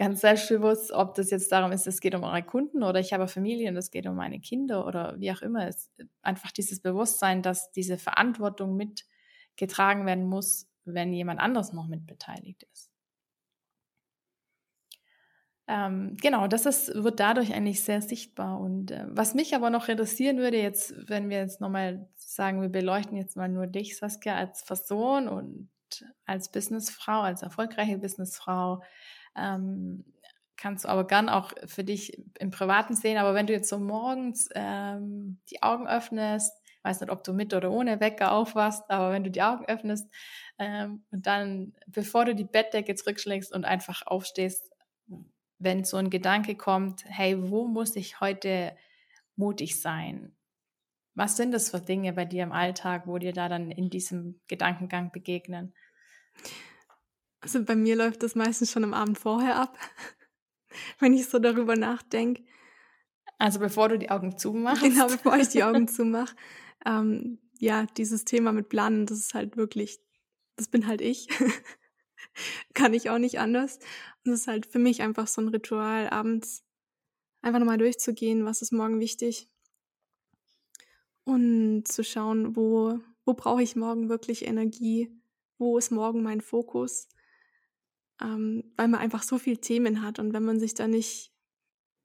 ganz 0.01 0.21
selbstbewusst, 0.21 0.91
ob 0.91 1.13
das 1.13 1.29
jetzt 1.29 1.51
darum 1.51 1.71
ist, 1.71 1.85
es 1.85 2.01
geht 2.01 2.15
um 2.15 2.23
eure 2.23 2.41
Kunden 2.41 2.81
oder 2.81 2.99
ich 2.99 3.13
habe 3.13 3.27
Familie 3.27 3.69
und 3.69 3.77
es 3.77 3.91
geht 3.91 4.07
um 4.07 4.15
meine 4.15 4.39
Kinder 4.39 4.87
oder 4.87 5.13
wie 5.19 5.31
auch 5.31 5.43
immer. 5.43 5.67
Es 5.67 5.91
einfach 6.23 6.51
dieses 6.51 6.79
Bewusstsein, 6.79 7.43
dass 7.43 7.71
diese 7.71 7.99
Verantwortung 7.99 8.75
mitgetragen 8.75 10.07
werden 10.07 10.25
muss, 10.25 10.67
wenn 10.85 11.13
jemand 11.13 11.39
anderes 11.39 11.71
noch 11.71 11.87
mit 11.87 12.07
beteiligt 12.07 12.63
ist. 12.73 12.89
Ähm, 15.67 16.17
genau, 16.19 16.47
das 16.47 16.65
ist, 16.65 16.95
wird 16.95 17.19
dadurch 17.19 17.53
eigentlich 17.53 17.83
sehr 17.83 18.01
sichtbar. 18.01 18.59
Und 18.59 18.89
äh, 18.89 19.05
was 19.07 19.35
mich 19.35 19.53
aber 19.53 19.69
noch 19.69 19.87
interessieren 19.87 20.39
würde, 20.39 20.57
jetzt, 20.57 20.95
wenn 21.09 21.29
wir 21.29 21.37
jetzt 21.37 21.61
nochmal 21.61 22.09
sagen, 22.15 22.59
wir 22.63 22.69
beleuchten 22.69 23.17
jetzt 23.17 23.37
mal 23.37 23.49
nur 23.49 23.67
dich, 23.67 23.99
Saskia, 23.99 24.33
als 24.33 24.65
Person 24.65 25.27
und 25.27 25.69
als 26.25 26.49
Businessfrau, 26.49 27.21
als 27.21 27.43
erfolgreiche 27.43 27.99
Businessfrau, 27.99 28.81
ähm, 29.35 30.05
kannst 30.57 30.85
du 30.85 30.89
aber 30.89 31.07
gern 31.07 31.27
auch 31.29 31.51
für 31.65 31.83
dich 31.83 32.17
im 32.39 32.51
Privaten 32.51 32.95
sehen. 32.95 33.17
Aber 33.17 33.33
wenn 33.33 33.47
du 33.47 33.53
jetzt 33.53 33.69
so 33.69 33.79
morgens 33.79 34.47
ähm, 34.53 35.39
die 35.49 35.63
Augen 35.63 35.87
öffnest, 35.87 36.53
weiß 36.83 37.01
nicht, 37.01 37.11
ob 37.11 37.23
du 37.23 37.33
mit 37.33 37.53
oder 37.53 37.71
ohne 37.71 37.99
Wecker 37.99 38.31
aufwachst, 38.31 38.83
aber 38.89 39.11
wenn 39.11 39.23
du 39.23 39.31
die 39.31 39.41
Augen 39.41 39.65
öffnest 39.65 40.07
ähm, 40.59 41.03
und 41.11 41.25
dann, 41.27 41.73
bevor 41.87 42.25
du 42.25 42.35
die 42.35 42.43
Bettdecke 42.43 42.95
zurückschlägst 42.95 43.53
und 43.53 43.65
einfach 43.65 44.05
aufstehst, 44.05 44.71
wenn 45.59 45.83
so 45.83 45.97
ein 45.97 46.09
Gedanke 46.09 46.55
kommt, 46.55 47.05
hey, 47.05 47.35
wo 47.49 47.67
muss 47.67 47.95
ich 47.95 48.19
heute 48.19 48.75
mutig 49.35 49.79
sein? 49.79 50.35
Was 51.13 51.37
sind 51.37 51.51
das 51.51 51.69
für 51.69 51.81
Dinge 51.81 52.13
bei 52.13 52.25
dir 52.25 52.43
im 52.43 52.51
Alltag, 52.51 53.05
wo 53.05 53.17
dir 53.17 53.33
da 53.33 53.49
dann 53.49 53.69
in 53.69 53.89
diesem 53.89 54.39
Gedankengang 54.47 55.11
begegnen? 55.11 55.73
Also 57.41 57.63
bei 57.63 57.75
mir 57.75 57.95
läuft 57.95 58.23
das 58.23 58.35
meistens 58.35 58.71
schon 58.71 58.83
am 58.83 58.93
Abend 58.93 59.17
vorher 59.17 59.57
ab, 59.57 59.77
wenn 60.99 61.13
ich 61.13 61.27
so 61.27 61.39
darüber 61.39 61.75
nachdenke. 61.75 62.43
Also 63.37 63.59
bevor 63.59 63.89
du 63.89 63.97
die 63.97 64.11
Augen 64.11 64.37
zumachst? 64.37 64.83
Genau, 64.83 65.07
bevor 65.07 65.35
ich 65.37 65.49
die 65.49 65.63
Augen 65.63 65.87
zumache. 65.87 66.35
Ähm, 66.85 67.39
ja, 67.57 67.87
dieses 67.97 68.23
Thema 68.23 68.51
mit 68.51 68.69
Planen, 68.69 69.07
das 69.07 69.17
ist 69.17 69.33
halt 69.33 69.57
wirklich, 69.57 69.99
das 70.55 70.67
bin 70.67 70.85
halt 70.85 71.01
ich. 71.01 71.27
Kann 72.75 72.93
ich 72.93 73.09
auch 73.09 73.17
nicht 73.17 73.39
anders. 73.39 73.79
Und 74.23 74.31
es 74.31 74.41
ist 74.41 74.47
halt 74.47 74.67
für 74.67 74.77
mich 74.77 75.01
einfach 75.01 75.25
so 75.25 75.41
ein 75.41 75.47
Ritual, 75.47 76.09
abends 76.09 76.63
einfach 77.41 77.59
nochmal 77.59 77.79
durchzugehen, 77.79 78.45
was 78.45 78.61
ist 78.61 78.71
morgen 78.71 78.99
wichtig. 78.99 79.49
Und 81.23 81.87
zu 81.87 82.03
schauen, 82.03 82.55
wo, 82.55 82.99
wo 83.25 83.33
brauche 83.33 83.63
ich 83.63 83.75
morgen 83.75 84.09
wirklich 84.09 84.45
Energie, 84.45 85.09
wo 85.57 85.77
ist 85.79 85.91
morgen 85.91 86.21
mein 86.21 86.41
Fokus. 86.41 87.07
Ähm, 88.21 88.71
weil 88.77 88.87
man 88.87 88.99
einfach 88.99 89.23
so 89.23 89.37
viele 89.37 89.59
Themen 89.59 90.01
hat 90.03 90.19
und 90.19 90.33
wenn 90.33 90.43
man 90.43 90.59
sich 90.59 90.73
da 90.73 90.87
nicht 90.87 91.31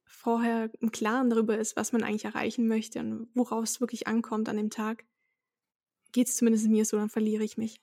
vorher 0.04 0.70
im 0.80 0.90
Klaren 0.90 1.30
darüber 1.30 1.58
ist, 1.58 1.76
was 1.76 1.92
man 1.92 2.02
eigentlich 2.02 2.24
erreichen 2.24 2.66
möchte 2.68 3.00
und 3.00 3.28
worauf 3.34 3.64
es 3.64 3.80
wirklich 3.80 4.06
ankommt 4.06 4.48
an 4.48 4.56
dem 4.56 4.70
Tag, 4.70 5.04
geht 6.12 6.28
es 6.28 6.36
zumindest 6.36 6.68
mir 6.68 6.84
so, 6.84 6.96
dann 6.96 7.10
verliere 7.10 7.44
ich 7.44 7.58
mich. 7.58 7.80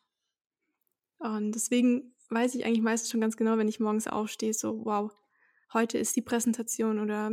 Und 1.20 1.54
deswegen 1.54 2.16
weiß 2.30 2.56
ich 2.56 2.66
eigentlich 2.66 2.82
meistens 2.82 3.12
schon 3.12 3.22
ganz 3.22 3.38
genau, 3.38 3.58
wenn 3.58 3.68
ich 3.68 3.79
morgens 3.79 4.07
aufstehe, 4.07 4.53
so, 4.53 4.84
wow, 4.84 5.12
heute 5.74 5.98
ist 5.98 6.16
die 6.16 6.22
Präsentation 6.22 7.00
oder 7.00 7.31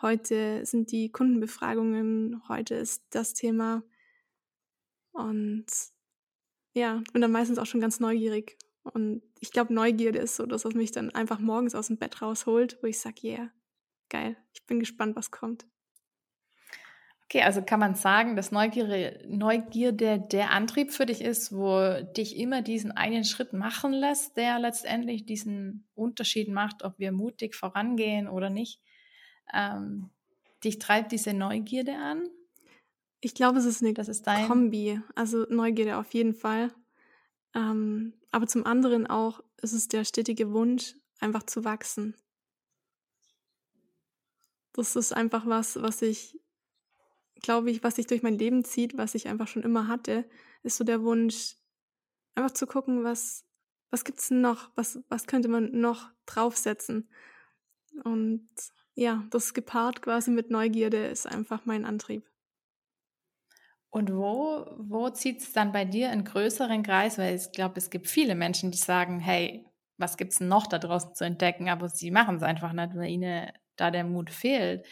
heute 0.00 0.66
sind 0.66 0.92
die 0.92 1.10
Kundenbefragungen, 1.10 2.42
heute 2.48 2.74
ist 2.74 3.04
das 3.10 3.34
Thema. 3.34 3.82
Und 5.12 5.66
ja, 6.74 7.02
bin 7.12 7.22
dann 7.22 7.32
meistens 7.32 7.58
auch 7.58 7.66
schon 7.66 7.80
ganz 7.80 8.00
neugierig. 8.00 8.58
Und 8.82 9.22
ich 9.40 9.52
glaube, 9.52 9.72
Neugierde 9.72 10.18
ist 10.18 10.36
so 10.36 10.46
das, 10.46 10.64
was 10.64 10.74
mich 10.74 10.90
dann 10.92 11.10
einfach 11.10 11.38
morgens 11.38 11.74
aus 11.74 11.86
dem 11.86 11.98
Bett 11.98 12.20
rausholt, 12.20 12.78
wo 12.82 12.86
ich 12.86 12.98
sage, 12.98 13.20
yeah, 13.22 13.50
geil, 14.08 14.36
ich 14.52 14.66
bin 14.66 14.80
gespannt, 14.80 15.16
was 15.16 15.30
kommt. 15.30 15.66
Okay, 17.32 17.44
also 17.44 17.62
kann 17.62 17.80
man 17.80 17.94
sagen, 17.94 18.36
dass 18.36 18.52
Neugierde, 18.52 19.24
Neugierde 19.26 20.20
der 20.20 20.50
Antrieb 20.50 20.92
für 20.92 21.06
dich 21.06 21.22
ist, 21.22 21.50
wo 21.50 22.02
dich 22.14 22.36
immer 22.36 22.60
diesen 22.60 22.92
einen 22.92 23.24
Schritt 23.24 23.54
machen 23.54 23.94
lässt, 23.94 24.36
der 24.36 24.58
letztendlich 24.58 25.24
diesen 25.24 25.88
Unterschied 25.94 26.50
macht, 26.50 26.84
ob 26.84 26.98
wir 26.98 27.10
mutig 27.10 27.54
vorangehen 27.54 28.28
oder 28.28 28.50
nicht. 28.50 28.82
Ähm, 29.54 30.10
dich 30.62 30.78
treibt 30.78 31.10
diese 31.12 31.32
Neugierde 31.32 31.94
an? 31.94 32.28
Ich 33.22 33.34
glaube, 33.34 33.60
es 33.60 33.64
ist 33.64 33.82
eine 33.82 33.94
das 33.94 34.08
ist 34.08 34.26
dein 34.26 34.46
Kombi. 34.46 35.00
Also 35.14 35.46
Neugierde 35.48 35.96
auf 35.96 36.12
jeden 36.12 36.34
Fall. 36.34 36.70
Ähm, 37.54 38.12
aber 38.32 38.46
zum 38.46 38.66
anderen 38.66 39.06
auch 39.06 39.42
ist 39.60 39.72
es 39.72 39.88
der 39.88 40.04
stetige 40.04 40.52
Wunsch, 40.52 40.96
einfach 41.20 41.44
zu 41.44 41.64
wachsen. 41.64 42.16
Das 44.72 44.96
ist 44.96 45.12
einfach 45.12 45.46
was, 45.46 45.80
was 45.80 46.02
ich 46.02 46.42
glaube 47.42 47.70
ich, 47.70 47.82
was 47.82 47.96
sich 47.96 48.06
durch 48.06 48.22
mein 48.22 48.38
Leben 48.38 48.64
zieht, 48.64 48.96
was 48.96 49.14
ich 49.14 49.28
einfach 49.28 49.48
schon 49.48 49.62
immer 49.62 49.88
hatte, 49.88 50.24
ist 50.62 50.76
so 50.76 50.84
der 50.84 51.02
Wunsch, 51.02 51.56
einfach 52.34 52.52
zu 52.52 52.66
gucken, 52.66 53.04
was, 53.04 53.44
was 53.90 54.04
gibt's 54.04 54.30
noch, 54.30 54.70
was, 54.74 55.00
was 55.08 55.26
könnte 55.26 55.48
man 55.48 55.78
noch 55.80 56.08
draufsetzen. 56.24 57.10
Und 58.04 58.48
ja, 58.94 59.24
das 59.30 59.52
gepaart 59.52 60.02
quasi 60.02 60.30
mit 60.30 60.50
Neugierde 60.50 61.06
ist 61.06 61.26
einfach 61.26 61.66
mein 61.66 61.84
Antrieb. 61.84 62.26
Und 63.92 64.10
wo, 64.10 64.66
wo 64.78 65.10
zieht 65.10 65.42
es 65.42 65.52
dann 65.52 65.70
bei 65.70 65.84
dir 65.84 66.10
einen 66.10 66.24
größeren 66.24 66.82
Kreis? 66.82 67.18
Weil 67.18 67.36
ich 67.36 67.52
glaube, 67.52 67.74
es 67.76 67.90
gibt 67.90 68.08
viele 68.08 68.34
Menschen, 68.34 68.70
die 68.70 68.78
sagen, 68.78 69.20
hey, 69.20 69.66
was 69.98 70.16
gibt 70.16 70.32
es 70.32 70.40
noch 70.40 70.66
da 70.66 70.78
draußen 70.78 71.14
zu 71.14 71.24
entdecken? 71.24 71.68
Aber 71.68 71.90
sie 71.90 72.10
machen 72.10 72.36
es 72.36 72.42
einfach 72.42 72.72
nicht, 72.72 72.96
weil 72.96 73.10
ihnen 73.10 73.52
da 73.76 73.90
der 73.90 74.04
Mut 74.04 74.30
fehlt. 74.30 74.86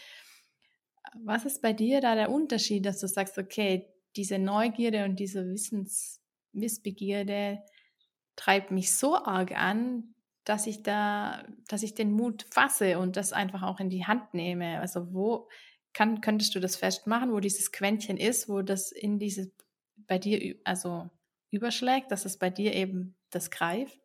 Was 1.25 1.45
ist 1.45 1.63
bei 1.63 1.73
dir 1.73 1.99
da 1.99 2.13
der 2.13 2.29
Unterschied, 2.29 2.85
dass 2.85 2.99
du 2.99 3.07
sagst, 3.07 3.39
okay, 3.39 3.87
diese 4.15 4.37
Neugierde 4.37 5.03
und 5.05 5.19
diese 5.19 5.49
Wissensmissbegierde 5.49 7.57
treibt 8.35 8.69
mich 8.69 8.95
so 8.95 9.15
arg 9.15 9.57
an, 9.57 10.13
dass 10.43 10.67
ich 10.67 10.83
da, 10.83 11.43
dass 11.67 11.81
ich 11.81 11.95
den 11.95 12.11
Mut 12.11 12.45
fasse 12.51 12.99
und 12.99 13.17
das 13.17 13.33
einfach 13.33 13.63
auch 13.63 13.79
in 13.79 13.89
die 13.89 14.05
Hand 14.05 14.35
nehme. 14.35 14.79
Also 14.79 15.11
wo 15.11 15.49
kann, 15.93 16.21
könntest 16.21 16.55
du 16.55 16.59
das 16.59 16.75
festmachen, 16.75 17.31
wo 17.31 17.39
dieses 17.39 17.71
Quäntchen 17.71 18.17
ist, 18.17 18.49
wo 18.49 18.61
das 18.61 18.91
in 18.91 19.19
dieses 19.19 19.51
bei 20.07 20.17
dir 20.17 20.55
also 20.63 21.09
überschlägt, 21.51 22.11
dass 22.11 22.25
es 22.25 22.37
bei 22.37 22.49
dir 22.49 22.73
eben 22.73 23.15
das 23.29 23.51
greift? 23.51 23.99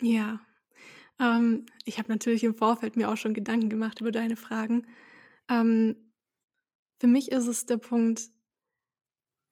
Ja, 0.00 0.40
ähm, 1.20 1.66
ich 1.84 1.98
habe 1.98 2.10
natürlich 2.10 2.44
im 2.44 2.54
Vorfeld 2.54 2.96
mir 2.96 3.10
auch 3.10 3.16
schon 3.16 3.34
Gedanken 3.34 3.68
gemacht 3.68 4.00
über 4.00 4.12
deine 4.12 4.36
Fragen. 4.36 4.86
Ähm, 5.48 5.96
für 7.00 7.06
mich 7.06 7.30
ist 7.30 7.46
es 7.46 7.66
der 7.66 7.76
Punkt, 7.76 8.22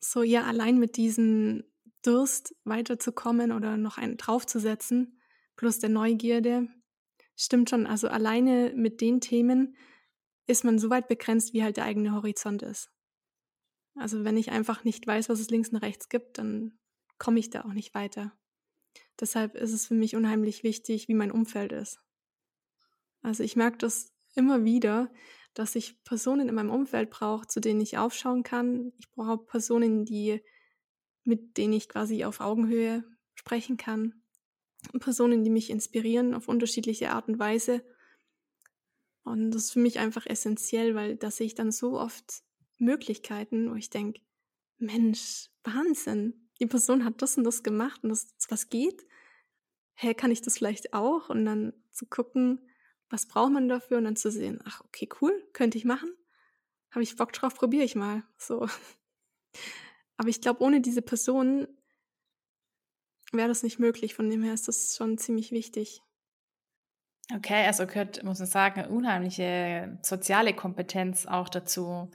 so 0.01 0.23
ja, 0.23 0.45
allein 0.45 0.79
mit 0.79 0.97
diesem 0.97 1.64
Durst 2.03 2.55
weiterzukommen 2.64 3.53
oder 3.53 3.77
noch 3.77 3.99
einen 3.99 4.16
draufzusetzen, 4.16 5.21
plus 5.57 5.79
der 5.79 5.90
Neugierde. 5.90 6.68
Stimmt 7.37 7.71
schon, 7.71 7.87
also 7.87 8.09
alleine 8.09 8.73
mit 8.75 9.01
den 9.01 9.21
Themen 9.21 9.77
ist 10.53 10.65
man 10.65 10.79
so 10.79 10.91
weit 10.91 11.09
begrenzt, 11.09 11.53
wie 11.53 11.62
halt 11.62 11.79
der 11.79 11.85
eigene 11.85 12.12
Horizont 12.12 12.62
ist. 12.62 12.91
Also 13.95 14.25
wenn 14.25 14.37
ich 14.37 14.51
einfach 14.53 14.85
nicht 14.85 15.07
weiß, 15.07 15.29
was 15.29 15.41
es 15.41 15.51
links 15.51 15.71
und 15.71 15.77
rechts 15.77 16.09
gibt, 16.09 16.38
dann 16.38 16.79
komme 17.19 17.41
ich 17.41 17.51
da 17.51 17.62
auch 17.65 17.73
nicht 17.73 17.95
weiter. 17.95 18.33
Deshalb 19.19 19.55
ist 19.55 19.73
es 19.73 19.87
für 19.87 19.95
mich 19.95 20.15
unheimlich 20.15 20.62
wichtig, 20.62 21.09
wie 21.09 21.15
mein 21.15 21.31
Umfeld 21.31 21.73
ist. 21.73 21.99
Also 23.23 23.43
ich 23.43 23.57
merke 23.57 23.79
das 23.79 24.12
immer 24.35 24.65
wieder, 24.65 25.12
dass 25.55 25.75
ich 25.75 26.03
Personen 26.05 26.49
in 26.49 26.55
meinem 26.55 26.71
Umfeld 26.71 27.11
brauche, 27.11 27.47
zu 27.47 27.61
denen 27.61 27.81
ich 27.81 27.99
aufschauen 27.99 28.43
kann. 28.43 28.93
Ich 28.99 29.11
brauche 29.11 29.38
Personen, 29.38 30.05
die, 30.05 30.43
mit 31.25 31.57
denen 31.57 31.75
ich 31.75 31.88
quasi 31.88 32.25
auf 32.25 32.41
Augenhöhe 32.41 33.05
sprechen 33.35 33.77
kann. 33.77 34.23
Personen, 34.99 35.45
die 35.45 35.51
mich 35.51 35.71
inspirieren 35.71 36.35
auf 36.35 36.49
unterschiedliche 36.49 37.11
Art 37.11 37.29
und 37.29 37.38
Weise. 37.38 37.85
Und 39.25 39.53
das 39.53 39.65
ist 39.65 39.73
für 39.73 39.79
mich 39.79 39.99
einfach 39.99 40.27
essentiell, 40.27 40.95
weil 40.95 41.17
da 41.17 41.31
sehe 41.31 41.47
ich 41.47 41.55
dann 41.55 41.73
so 41.73 41.99
oft 41.99 42.43
Möglichkeiten, 42.79 43.71
wo 43.71 43.77
ich 43.77 43.91
denke, 43.91 44.21
Mensch, 44.79 45.49
Wahnsinn, 45.63 46.49
die 46.61 46.67
Person 46.67 47.05
hat 47.05 47.23
das 47.23 47.37
und 47.37 47.45
das 47.45 47.63
gemacht 47.63 48.03
und 48.03 48.11
das, 48.11 48.35
was 48.49 48.69
geht. 48.69 49.03
Hä, 49.95 50.09
hey, 50.09 50.15
kann 50.15 50.31
ich 50.31 50.43
das 50.43 50.59
vielleicht 50.59 50.93
auch? 50.93 51.29
Und 51.29 51.45
dann 51.45 51.73
zu 51.93 52.07
gucken, 52.07 52.69
was 53.11 53.27
braucht 53.27 53.53
man 53.53 53.69
dafür 53.69 53.99
und 53.99 54.05
dann 54.05 54.17
zu 54.17 54.31
sehen, 54.31 54.61
ach, 54.65 54.81
okay, 54.85 55.09
cool, 55.21 55.33
könnte 55.53 55.79
ich 55.79 55.85
machen. 55.85 56.11
Habe 56.91 57.03
ich 57.03 57.17
Bock 57.17 57.33
drauf, 57.33 57.55
probiere 57.55 57.85
ich 57.85 57.95
mal. 57.95 58.25
So. 58.39 58.67
Aber 60.17 60.29
ich 60.29 60.41
glaube, 60.41 60.63
ohne 60.63 60.81
diese 60.81 61.03
Person 61.03 61.69
wäre 63.33 63.49
das 63.49 63.63
nicht 63.63 63.79
möglich. 63.79 64.15
Von 64.15 64.31
dem 64.31 64.43
her 64.43 64.55
ist 64.55 64.69
das 64.69 64.97
schon 64.97 65.19
ziemlich 65.19 65.53
wichtig. 65.53 66.03
Okay, 67.35 67.66
also 67.66 67.87
gehört, 67.87 68.23
muss 68.25 68.40
man 68.40 68.49
sagen, 68.49 68.81
eine 68.81 68.88
unheimliche 68.90 69.99
soziale 70.03 70.53
Kompetenz 70.55 71.27
auch 71.27 71.49
dazu. 71.49 72.11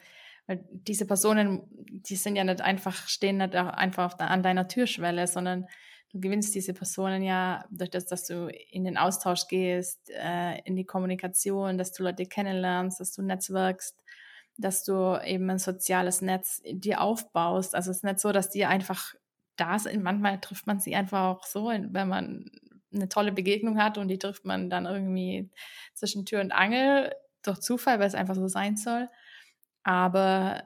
Weil 0.45 0.63
diese 0.71 1.05
Personen, 1.05 1.63
die 1.71 2.15
sind 2.15 2.35
ja 2.35 2.43
nicht 2.43 2.61
einfach, 2.61 3.07
stehen 3.07 3.37
nicht 3.37 3.55
einfach 3.55 4.13
der, 4.13 4.29
an 4.29 4.43
deiner 4.43 4.67
Türschwelle, 4.67 5.27
sondern 5.27 5.67
du 6.11 6.19
gewinnst 6.19 6.55
diese 6.55 6.73
Personen 6.73 7.23
ja 7.23 7.65
durch 7.69 7.89
das, 7.89 8.05
dass 8.05 8.25
du 8.25 8.47
in 8.71 8.85
den 8.85 8.97
Austausch 8.97 9.47
gehst, 9.47 10.09
äh, 10.11 10.59
in 10.61 10.75
die 10.75 10.85
Kommunikation, 10.85 11.77
dass 11.77 11.91
du 11.91 12.03
Leute 12.03 12.25
kennenlernst, 12.25 12.99
dass 12.99 13.13
du 13.13 13.23
netzwerkst, 13.23 14.03
dass 14.57 14.83
du 14.83 15.19
eben 15.23 15.49
ein 15.49 15.59
soziales 15.59 16.21
Netz 16.21 16.61
dir 16.65 17.01
aufbaust. 17.01 17.75
Also 17.75 17.91
es 17.91 17.97
ist 17.97 18.03
nicht 18.03 18.19
so, 18.19 18.31
dass 18.31 18.49
die 18.49 18.65
einfach 18.65 19.15
da 19.57 19.79
sind. 19.79 20.03
Manchmal 20.03 20.39
trifft 20.39 20.67
man 20.67 20.79
sie 20.79 20.95
einfach 20.95 21.23
auch 21.23 21.45
so, 21.45 21.67
wenn 21.67 22.07
man 22.07 22.45
eine 22.97 23.09
tolle 23.09 23.31
Begegnung 23.31 23.81
hat 23.81 23.97
und 23.97 24.07
die 24.07 24.19
trifft 24.19 24.45
man 24.45 24.69
dann 24.69 24.85
irgendwie 24.85 25.49
zwischen 25.93 26.25
Tür 26.25 26.41
und 26.41 26.51
Angel 26.51 27.13
durch 27.43 27.59
Zufall, 27.59 27.99
weil 27.99 28.07
es 28.07 28.15
einfach 28.15 28.35
so 28.35 28.47
sein 28.47 28.77
soll. 28.77 29.09
Aber 29.83 30.63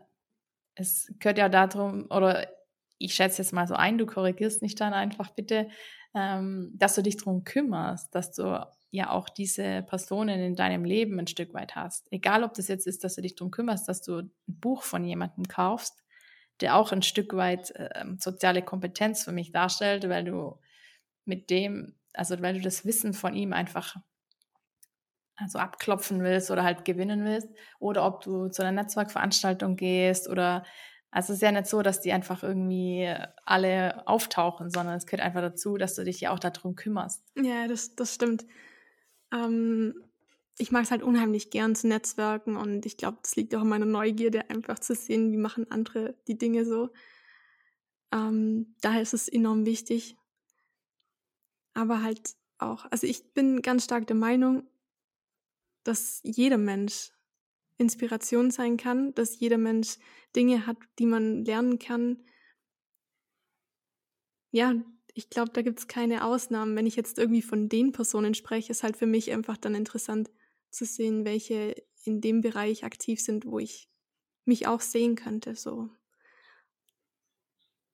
es 0.75 1.13
gehört 1.19 1.37
ja 1.37 1.49
darum, 1.49 2.07
oder 2.09 2.47
ich 2.97 3.13
schätze 3.13 3.41
jetzt 3.41 3.53
mal 3.53 3.67
so 3.67 3.75
ein, 3.75 3.97
du 3.97 4.05
korrigierst 4.05 4.61
mich 4.61 4.75
dann 4.75 4.93
einfach 4.93 5.29
bitte, 5.31 5.69
ähm, 6.13 6.71
dass 6.75 6.95
du 6.95 7.03
dich 7.03 7.17
darum 7.17 7.43
kümmerst, 7.43 8.13
dass 8.13 8.31
du 8.31 8.65
ja 8.91 9.09
auch 9.09 9.29
diese 9.29 9.83
Personen 9.83 10.39
in 10.39 10.55
deinem 10.55 10.83
Leben 10.83 11.17
ein 11.19 11.27
Stück 11.27 11.53
weit 11.53 11.75
hast. 11.75 12.11
Egal, 12.11 12.43
ob 12.43 12.53
das 12.53 12.67
jetzt 12.67 12.85
ist, 12.85 13.03
dass 13.03 13.15
du 13.15 13.21
dich 13.21 13.35
darum 13.35 13.51
kümmerst, 13.51 13.87
dass 13.87 14.01
du 14.01 14.19
ein 14.19 14.31
Buch 14.47 14.83
von 14.83 15.05
jemandem 15.05 15.47
kaufst, 15.47 16.03
der 16.59 16.75
auch 16.75 16.91
ein 16.91 17.01
Stück 17.01 17.35
weit 17.35 17.71
äh, 17.71 18.05
soziale 18.17 18.61
Kompetenz 18.61 19.23
für 19.23 19.31
mich 19.31 19.51
darstellt, 19.51 20.07
weil 20.09 20.25
du 20.25 20.59
mit 21.25 21.49
dem, 21.49 21.95
also 22.13 22.41
weil 22.41 22.55
du 22.55 22.61
das 22.61 22.85
Wissen 22.85 23.13
von 23.13 23.33
ihm 23.35 23.53
einfach 23.53 23.95
also 25.35 25.59
abklopfen 25.59 26.21
willst 26.21 26.51
oder 26.51 26.63
halt 26.63 26.85
gewinnen 26.85 27.25
willst, 27.25 27.49
oder 27.79 28.05
ob 28.05 28.21
du 28.21 28.49
zu 28.49 28.61
einer 28.61 28.83
Netzwerkveranstaltung 28.83 29.75
gehst 29.75 30.29
oder 30.29 30.63
also 31.13 31.33
es 31.33 31.37
ist 31.37 31.41
ja 31.41 31.51
nicht 31.51 31.67
so, 31.67 31.81
dass 31.81 31.99
die 31.99 32.13
einfach 32.13 32.41
irgendwie 32.41 33.13
alle 33.43 34.07
auftauchen, 34.07 34.69
sondern 34.69 34.95
es 34.95 35.05
gehört 35.05 35.25
einfach 35.25 35.41
dazu, 35.41 35.75
dass 35.75 35.95
du 35.95 36.05
dich 36.05 36.21
ja 36.21 36.31
auch 36.31 36.39
darum 36.39 36.75
kümmerst. 36.75 37.21
Ja, 37.35 37.67
das, 37.67 37.95
das 37.95 38.15
stimmt. 38.15 38.45
Ähm, 39.33 39.93
ich 40.57 40.71
mag 40.71 40.83
es 40.83 40.91
halt 40.91 41.03
unheimlich 41.03 41.49
gern 41.49 41.75
zu 41.75 41.87
netzwerken 41.87 42.55
und 42.55 42.85
ich 42.85 42.95
glaube, 42.95 43.17
das 43.21 43.35
liegt 43.35 43.53
auch 43.55 43.61
in 43.61 43.67
meiner 43.67 43.85
Neugierde, 43.85 44.49
einfach 44.49 44.79
zu 44.79 44.95
sehen, 44.95 45.33
wie 45.33 45.37
machen 45.37 45.69
andere 45.69 46.15
die 46.27 46.37
Dinge 46.37 46.65
so. 46.65 46.89
Ähm, 48.13 48.75
daher 48.81 49.01
ist 49.01 49.13
es 49.13 49.27
enorm 49.27 49.65
wichtig. 49.65 50.15
Aber 51.73 52.03
halt 52.03 52.35
auch, 52.57 52.85
also 52.91 53.07
ich 53.07 53.33
bin 53.33 53.61
ganz 53.61 53.85
stark 53.85 54.07
der 54.07 54.15
Meinung, 54.15 54.63
dass 55.83 56.21
jeder 56.23 56.57
Mensch 56.57 57.11
Inspiration 57.77 58.51
sein 58.51 58.77
kann, 58.77 59.13
dass 59.15 59.39
jeder 59.39 59.57
Mensch 59.57 59.97
Dinge 60.35 60.67
hat, 60.67 60.77
die 60.99 61.07
man 61.07 61.43
lernen 61.43 61.79
kann. 61.79 62.23
Ja, 64.51 64.75
ich 65.13 65.29
glaube, 65.29 65.51
da 65.51 65.61
gibt 65.61 65.79
es 65.79 65.87
keine 65.87 66.23
Ausnahmen. 66.25 66.75
Wenn 66.75 66.85
ich 66.85 66.95
jetzt 66.95 67.17
irgendwie 67.17 67.41
von 67.41 67.69
den 67.69 67.91
Personen 67.91 68.33
spreche, 68.33 68.71
ist 68.71 68.83
halt 68.83 68.97
für 68.97 69.07
mich 69.07 69.31
einfach 69.31 69.57
dann 69.57 69.75
interessant 69.75 70.29
zu 70.69 70.85
sehen, 70.85 71.25
welche 71.25 71.75
in 72.03 72.21
dem 72.21 72.41
Bereich 72.41 72.83
aktiv 72.83 73.19
sind, 73.19 73.45
wo 73.45 73.59
ich 73.59 73.89
mich 74.45 74.67
auch 74.67 74.81
sehen 74.81 75.15
könnte. 75.15 75.55
So. 75.55 75.89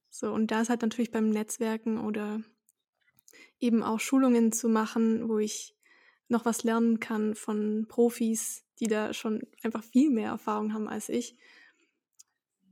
So, 0.10 0.34
und 0.34 0.52
da 0.52 0.62
ist 0.62 0.70
halt 0.70 0.82
natürlich 0.82 1.12
beim 1.12 1.30
Netzwerken 1.30 2.00
oder 2.00 2.42
eben 3.60 3.84
auch 3.84 4.00
Schulungen 4.00 4.52
zu 4.52 4.70
machen, 4.70 5.30
wo 5.30 5.40
ich 5.40 5.76
noch 6.28 6.46
was 6.46 6.63
lernen 6.63 7.00
kann 7.00 7.36
von 7.36 7.86
Profis, 7.88 8.66
die 8.80 8.88
da 8.88 9.13
schon 9.13 9.42
einfach 9.63 9.84
viel 9.84 10.10
mehr 10.10 10.30
Erfahrung 10.30 10.74
haben 10.74 10.88
als 10.88 11.10
ich, 11.10 11.38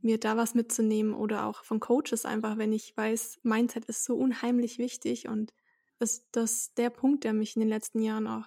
mir 0.02 0.20
da 0.20 0.38
was 0.38 0.54
mitzunehmen 0.54 1.13
oder 1.13 1.46
auch 1.46 1.63
von 1.63 1.80
Coaches 1.80 2.26
einfach, 2.26 2.58
wenn 2.58 2.74
ich 2.74 2.96
weiß, 2.96 3.39
Mindset 3.44 3.86
ist 3.86 4.04
so 4.06 4.15
unheimlich 4.15 4.78
wichtig 4.78 5.28
und 5.28 5.52
ist 6.00 6.28
das 6.32 6.74
der 6.76 6.89
Punkt, 6.89 7.24
der 7.24 7.34
mich 7.34 7.56
in 7.56 7.62
den 7.62 7.70
letzten 7.70 8.02
Jahren 8.02 8.28
auch 8.28 8.46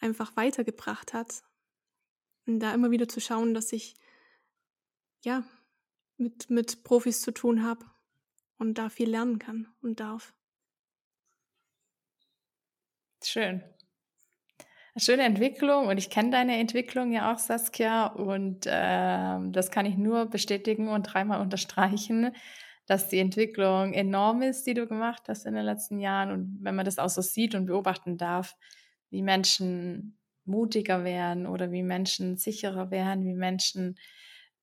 einfach 0.00 0.36
weitergebracht 0.36 1.14
hat. 1.14 1.42
Und 2.46 2.60
da 2.60 2.74
immer 2.74 2.90
wieder 2.90 3.08
zu 3.08 3.20
schauen, 3.20 3.54
dass 3.54 3.72
ich 3.72 3.94
ja 5.24 5.44
mit, 6.16 6.50
mit 6.50 6.84
Profis 6.84 7.22
zu 7.22 7.32
tun 7.32 7.62
habe 7.62 7.86
und 8.58 8.78
da 8.78 8.88
viel 8.88 9.10
lernen 9.10 9.38
kann 9.38 9.68
und 9.80 10.00
darf. 10.00 10.34
Schön 13.22 13.62
schöne 14.98 15.22
Entwicklung 15.22 15.86
und 15.86 15.98
ich 15.98 16.10
kenne 16.10 16.30
deine 16.30 16.58
Entwicklung 16.58 17.12
ja 17.12 17.32
auch, 17.32 17.38
Saskia, 17.38 18.06
und 18.06 18.66
äh, 18.66 19.50
das 19.50 19.70
kann 19.70 19.86
ich 19.86 19.96
nur 19.96 20.26
bestätigen 20.26 20.88
und 20.88 21.04
dreimal 21.04 21.40
unterstreichen, 21.42 22.34
dass 22.86 23.08
die 23.08 23.18
Entwicklung 23.18 23.92
enorm 23.92 24.42
ist, 24.42 24.66
die 24.66 24.74
du 24.74 24.86
gemacht 24.86 25.22
hast 25.28 25.46
in 25.46 25.54
den 25.54 25.64
letzten 25.64 25.98
Jahren. 25.98 26.30
Und 26.32 26.58
wenn 26.62 26.74
man 26.74 26.86
das 26.86 26.98
auch 26.98 27.10
so 27.10 27.20
sieht 27.20 27.54
und 27.54 27.66
beobachten 27.66 28.16
darf, 28.16 28.56
wie 29.10 29.22
Menschen 29.22 30.18
mutiger 30.44 31.04
werden 31.04 31.46
oder 31.46 31.70
wie 31.70 31.82
Menschen 31.82 32.38
sicherer 32.38 32.90
werden, 32.90 33.26
wie 33.26 33.34
Menschen 33.34 33.98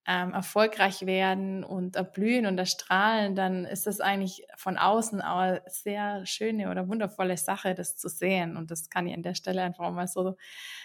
ähm, 0.08 0.34
erfolgreich 0.34 1.06
werden 1.06 1.64
und 1.64 1.96
erblühen 1.96 2.46
und 2.46 2.58
erstrahlen, 2.60 3.36
dann 3.36 3.66
ist 3.66 3.88
das 3.88 4.02
eigentlich 4.02 4.46
von 4.56 4.78
außen 4.78 5.22
auch 5.22 5.40
eine 5.40 5.62
sehr 5.68 6.26
schöne 6.26 6.70
oder 6.70 6.88
wundervolle 6.88 7.38
Sache, 7.38 7.74
das 7.74 7.98
zu 7.98 8.08
sehen. 8.08 8.56
Und 8.56 8.70
das 8.70 8.90
kann 8.90 9.08
ich 9.08 9.16
an 9.16 9.24
der 9.24 9.34
Stelle 9.34 9.64
einfach 9.64 9.92
mal 9.92 10.08
so 10.08 10.36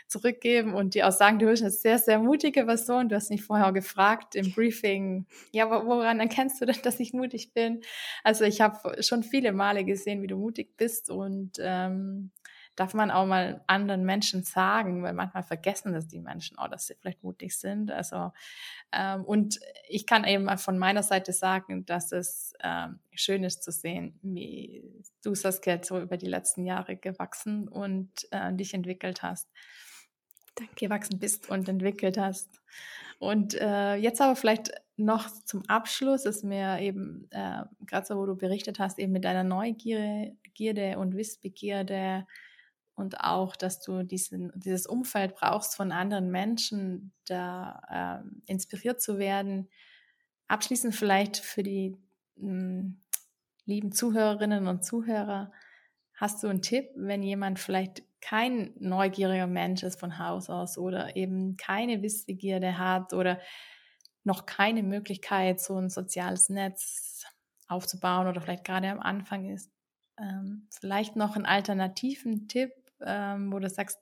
zurückgeben 0.09 0.75
und 0.75 0.95
dir 0.95 1.07
auch 1.07 1.13
sagen, 1.13 1.39
du 1.39 1.47
bist 1.47 1.63
eine 1.63 1.71
sehr, 1.71 1.99
sehr 1.99 2.19
mutige 2.19 2.65
Person. 2.65 3.09
Du 3.09 3.15
hast 3.17 3.31
mich 3.31 3.43
vorher 3.43 3.73
gefragt 3.73 4.35
im 4.35 4.53
Briefing, 4.53 5.27
ja, 5.53 5.71
woran 5.71 6.19
erkennst 6.21 6.61
du 6.61 6.67
denn, 6.67 6.81
dass 6.83 6.99
ich 6.99 7.13
mutig 7.13 7.53
bin? 7.53 7.83
Also 8.25 8.45
ich 8.45 8.61
habe 8.61 9.03
schon 9.03 9.23
viele 9.23 9.53
Male 9.53 9.85
gesehen, 9.85 10.23
wie 10.23 10.29
du 10.29 10.37
mutig 10.37 10.77
bist 10.77 11.11
und 11.11 11.59
ähm, 11.61 12.31
darf 12.77 12.95
man 12.95 13.11
auch 13.11 13.27
mal 13.27 13.63
anderen 13.67 14.05
Menschen 14.05 14.43
sagen, 14.43 15.03
weil 15.03 15.13
manchmal 15.13 15.43
vergessen 15.43 15.93
das 15.93 16.09
die 16.09 16.21
Menschen 16.21 16.59
auch, 16.59 16.69
dass 16.69 16.87
sie 16.87 16.95
vielleicht 16.95 17.23
mutig 17.23 17.59
sind. 17.59 17.91
Also 17.91 18.33
ähm, 18.93 19.25
und 19.25 19.61
ich 19.89 20.07
kann 20.07 20.25
eben 20.25 20.57
von 20.59 20.79
meiner 20.79 21.03
Seite 21.03 21.33
sagen, 21.33 21.85
dass 21.87 22.13
es 22.13 22.55
ähm, 22.63 23.01
schön 23.13 23.45
ist 23.45 23.63
zu 23.63 23.73
sehen, 23.73 24.19
wie 24.23 24.85
du 25.23 25.35
Saskia 25.35 25.83
so 25.83 26.01
über 26.01 26.17
die 26.17 26.29
letzten 26.29 26.65
Jahre 26.65 26.97
gewachsen 26.97 27.69
und 27.69 28.11
äh, 28.31 28.53
dich 28.55 28.75
entwickelt 28.75 29.23
hast. 29.23 29.49
Gewachsen 30.77 31.19
bist 31.19 31.49
und 31.49 31.69
entwickelt 31.69 32.19
hast. 32.19 32.61
Und 33.19 33.55
äh, 33.55 33.97
jetzt 33.97 34.21
aber 34.21 34.37
vielleicht 34.37 34.73
noch 34.97 35.29
zum 35.45 35.63
Abschluss 35.69 36.25
ist 36.25 36.45
mir 36.45 36.81
eben, 36.81 37.29
äh, 37.31 37.63
gerade 37.87 38.07
so, 38.07 38.17
wo 38.17 38.27
du 38.27 38.37
berichtet 38.37 38.79
hast, 38.79 38.99
eben 38.99 39.13
mit 39.13 39.25
deiner 39.25 39.45
Neugierde 39.45 40.99
und 40.99 41.17
Wissbegierde 41.17 42.27
und 42.95 43.21
auch, 43.21 43.57
dass 43.57 43.81
du 43.81 44.03
diesen, 44.03 44.53
dieses 44.55 44.87
Umfeld 44.87 45.35
brauchst 45.35 45.75
von 45.75 45.93
anderen 45.93 46.31
Menschen, 46.31 47.13
da 47.27 48.23
äh, 48.23 48.51
inspiriert 48.51 49.01
zu 49.01 49.19
werden. 49.19 49.69
Abschließend 50.49 50.95
vielleicht 50.95 51.39
für 51.39 51.63
die 51.63 51.97
mh, 52.37 52.51
hm, 52.51 53.01
lieben 53.65 53.93
Zuhörerinnen 53.93 54.67
und 54.67 54.85
Zuhörer, 54.85 55.53
hast 56.15 56.43
du 56.43 56.49
einen 56.49 56.63
Tipp, 56.63 56.91
wenn 56.97 57.23
jemand 57.23 57.59
vielleicht 57.59 58.03
kein 58.21 58.75
neugieriger 58.79 59.47
Mensch 59.47 59.83
ist 59.83 59.99
von 59.99 60.19
Haus 60.19 60.51
aus 60.51 60.77
oder 60.77 61.17
eben 61.17 61.57
keine 61.57 62.03
Wissbegierde 62.03 62.79
hat 62.79 63.15
oder 63.15 63.41
noch 64.25 64.45
keine 64.45 64.83
Möglichkeit, 64.83 65.61
so 65.61 65.77
ein 65.77 65.89
soziales 65.89 66.51
Netz 66.51 67.25
aufzubauen 67.69 68.27
oder 68.27 68.41
vielleicht 68.41 68.65
gerade 68.65 68.91
am 68.91 69.01
Anfang 69.01 69.49
ist. 69.49 69.71
Ähm, 70.19 70.69
vielleicht 70.71 71.17
noch 71.17 71.37
einen 71.37 71.47
alternativen 71.47 72.49
Tipp, 72.49 72.71
ähm, 73.05 73.53
wo 73.53 73.59
du 73.59 73.69
sagst, 73.69 73.99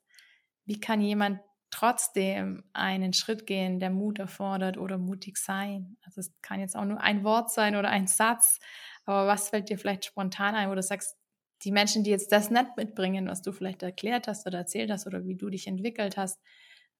wie 0.65 0.81
kann 0.81 1.01
jemand 1.01 1.41
trotzdem 1.71 2.65
einen 2.73 3.13
Schritt 3.13 3.47
gehen, 3.47 3.79
der 3.81 3.91
Mut 3.91 4.19
erfordert 4.19 4.79
oder 4.79 4.99
mutig 4.99 5.37
sein? 5.37 5.97
Also 6.05 6.21
es 6.21 6.33
kann 6.43 6.61
jetzt 6.61 6.77
auch 6.77 6.85
nur 6.85 7.01
ein 7.01 7.25
Wort 7.25 7.51
sein 7.51 7.77
oder 7.77 7.89
ein 7.91 8.07
Satz, 8.07 8.59
aber 9.05 9.27
was 9.27 9.51
fällt 9.51 9.69
dir 9.69 9.79
vielleicht 9.79 10.05
spontan 10.05 10.55
ein, 10.55 10.71
wo 10.71 10.75
du 10.75 10.83
sagst, 10.83 11.17
die 11.63 11.73
Menschen, 11.73 12.05
die 12.05 12.11
jetzt 12.11 12.31
das 12.31 12.51
nicht 12.51 12.77
mitbringen, 12.77 13.29
was 13.29 13.43
du 13.43 13.53
vielleicht 13.53 13.83
erklärt 13.83 14.29
hast 14.29 14.47
oder 14.47 14.59
erzählt 14.59 14.91
hast 14.91 15.07
oder 15.07 15.25
wie 15.25 15.35
du 15.35 15.51
dich 15.51 15.67
entwickelt 15.67 16.17
hast, 16.17 16.41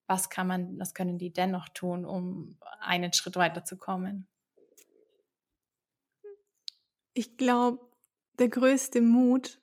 was 0.07 0.29
kann 0.29 0.47
man, 0.47 0.79
was 0.79 0.93
können 0.93 1.17
die 1.17 1.31
dennoch 1.31 1.69
tun, 1.69 2.03
um 2.03 2.57
einen 2.81 3.13
Schritt 3.13 3.35
weiterzukommen? 3.35 4.27
Ich 7.13 7.37
glaube, 7.37 7.79
der 8.39 8.49
größte 8.49 9.01
Mut 9.01 9.61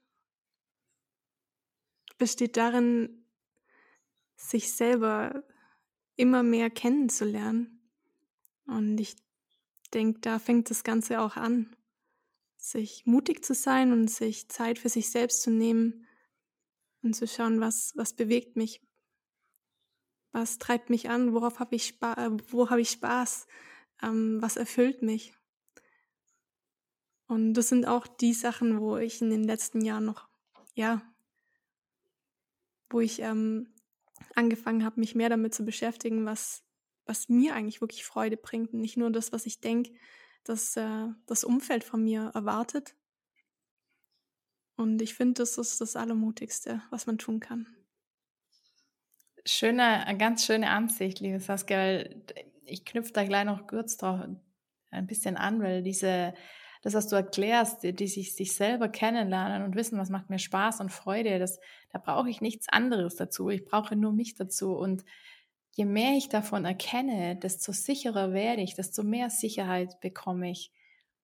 besteht 2.18 2.57
darin, 2.57 3.24
sich 4.37 4.72
selber 4.72 5.44
immer 6.16 6.42
mehr 6.42 6.70
kennenzulernen. 6.70 7.81
Und 8.66 8.98
ich 8.98 9.16
denke, 9.94 10.20
da 10.20 10.38
fängt 10.38 10.70
das 10.70 10.85
Ganze 10.85 11.20
auch 11.20 11.37
an, 11.37 11.74
sich 12.57 13.07
mutig 13.07 13.44
zu 13.44 13.55
sein 13.55 13.92
und 13.92 14.11
sich 14.11 14.48
Zeit 14.48 14.79
für 14.79 14.88
sich 14.88 15.11
selbst 15.11 15.42
zu 15.42 15.50
nehmen 15.50 16.07
und 17.02 17.14
zu 17.14 17.26
schauen, 17.26 17.61
was, 17.61 17.92
was 17.96 18.14
bewegt 18.14 18.57
mich, 18.57 18.81
was 20.33 20.59
treibt 20.59 20.90
mich 20.90 21.09
an, 21.09 21.33
worauf 21.33 21.61
habe 21.61 21.76
ich, 21.76 21.87
Spa 21.87 22.14
äh, 22.14 22.31
wo 22.48 22.68
hab 22.68 22.79
ich 22.79 22.90
Spaß, 22.90 23.46
ähm, 24.02 24.42
was 24.42 24.57
erfüllt 24.57 25.02
mich. 25.02 25.35
Und 27.29 27.55
das 27.55 27.68
sind 27.68 27.87
auch 27.87 28.07
die 28.07 28.35
Sachen, 28.35 28.81
wo 28.81 28.96
ich 28.96 29.20
in 29.22 29.31
den 29.31 29.44
letzten 29.44 29.81
Jahren 29.81 30.05
noch, 30.05 30.29
ja, 30.74 31.02
wo 32.90 33.01
ich 33.01 33.20
ähm, 33.20 33.75
angefangen 34.35 34.85
habe, 34.85 35.01
mich 35.01 35.14
mehr 35.14 35.29
damit 35.29 35.55
zu 35.55 35.64
beschäftigen, 35.64 36.25
was, 36.25 36.64
was 37.05 37.29
mir 37.29 37.55
eigentlich 37.55 37.81
wirklich 37.81 38.05
Freude 38.05 38.37
bringt. 38.37 38.72
Und 38.72 38.81
nicht 38.81 38.96
nur 38.96 39.11
das, 39.11 39.33
was 39.33 39.46
ich 39.46 39.61
denke, 39.61 39.92
dass 40.44 40.77
äh, 40.77 41.09
das 41.27 41.44
Umfeld 41.44 41.85
von 41.85 42.03
mir 42.03 42.31
erwartet. 42.35 42.94
Und 44.77 45.01
ich 45.01 45.14
finde, 45.14 45.35
das 45.35 45.59
ist 45.59 45.81
das 45.81 45.96
Allermutigste, 45.96 46.83
was 46.90 47.07
man 47.07 47.18
tun 47.18 47.40
kann. 47.40 47.66
Schöne, 49.44 50.05
ganz 50.18 50.44
schöne 50.44 50.70
Ansicht, 50.70 51.20
liebe 51.20 51.40
Saskia, 51.40 52.05
ich 52.64 52.85
knüpfe 52.85 53.12
da 53.12 53.25
gleich 53.25 53.44
noch 53.44 53.66
kurz 53.66 53.96
drauf 53.96 54.20
ein 54.90 55.07
bisschen 55.07 55.37
an, 55.37 55.62
weil 55.62 55.83
diese, 55.83 56.35
das, 56.83 56.95
was 56.95 57.09
du 57.09 57.17
erklärst, 57.17 57.83
die, 57.83 57.95
die 57.95 58.07
sich, 58.07 58.35
sich 58.35 58.55
selber 58.55 58.89
kennenlernen 58.89 59.62
und 59.62 59.75
wissen, 59.77 59.99
was 59.99 60.11
macht 60.11 60.31
mir 60.31 60.39
Spaß 60.39 60.81
und 60.81 60.93
Freude, 60.93 61.39
das, 61.39 61.59
da 61.91 61.99
brauche 61.99 62.31
ich 62.31 62.41
nichts 62.41 62.69
anderes 62.69 63.17
dazu. 63.17 63.51
Ich 63.51 63.65
brauche 63.65 63.97
nur 63.97 64.12
mich 64.12 64.35
dazu. 64.35 64.73
Und 64.77 65.05
je 65.73 65.85
mehr 65.85 66.17
ich 66.17 66.29
davon 66.29 66.65
erkenne, 66.65 67.37
desto 67.37 67.73
sicherer 67.73 68.33
werde 68.33 68.62
ich, 68.62 68.75
desto 68.75 69.03
mehr 69.03 69.31
Sicherheit 69.31 70.01
bekomme 70.01 70.51
ich. 70.51 70.73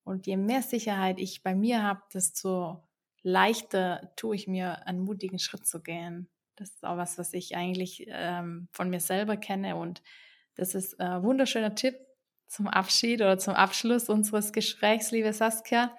Und 0.05 0.27
je 0.27 0.37
mehr 0.37 0.63
Sicherheit 0.63 1.21
ich 1.21 1.43
bei 1.43 1.55
mir 1.55 1.83
habe, 1.83 2.03
desto 2.13 2.83
leichter 3.23 4.13
tue 4.17 4.35
ich 4.35 4.49
mir, 4.49 4.87
einen 4.87 5.01
mutigen 5.01 5.39
Schritt 5.39 5.67
zu 5.67 5.81
gehen. 5.83 6.29
Das 6.57 6.71
ist 6.71 6.85
auch 6.85 6.97
was, 6.97 7.19
was 7.19 7.33
ich 7.33 7.57
eigentlich 7.57 8.07
ähm, 8.09 8.69
von 8.73 8.91
mir 8.91 9.01
selber 9.01 9.37
kenne. 9.37 9.77
Und 9.77 10.03
das 10.55 10.75
ist 10.75 11.01
ein 11.01 11.23
wunderschöner 11.23 11.75
Tipp, 11.75 11.97
zum 12.53 12.69
Abschied 12.69 13.23
oder 13.23 13.39
zum 13.39 13.55
Abschluss 13.55 14.11
unseres 14.11 14.53
Gesprächs, 14.53 15.11
liebe 15.11 15.33
Saskia. 15.33 15.97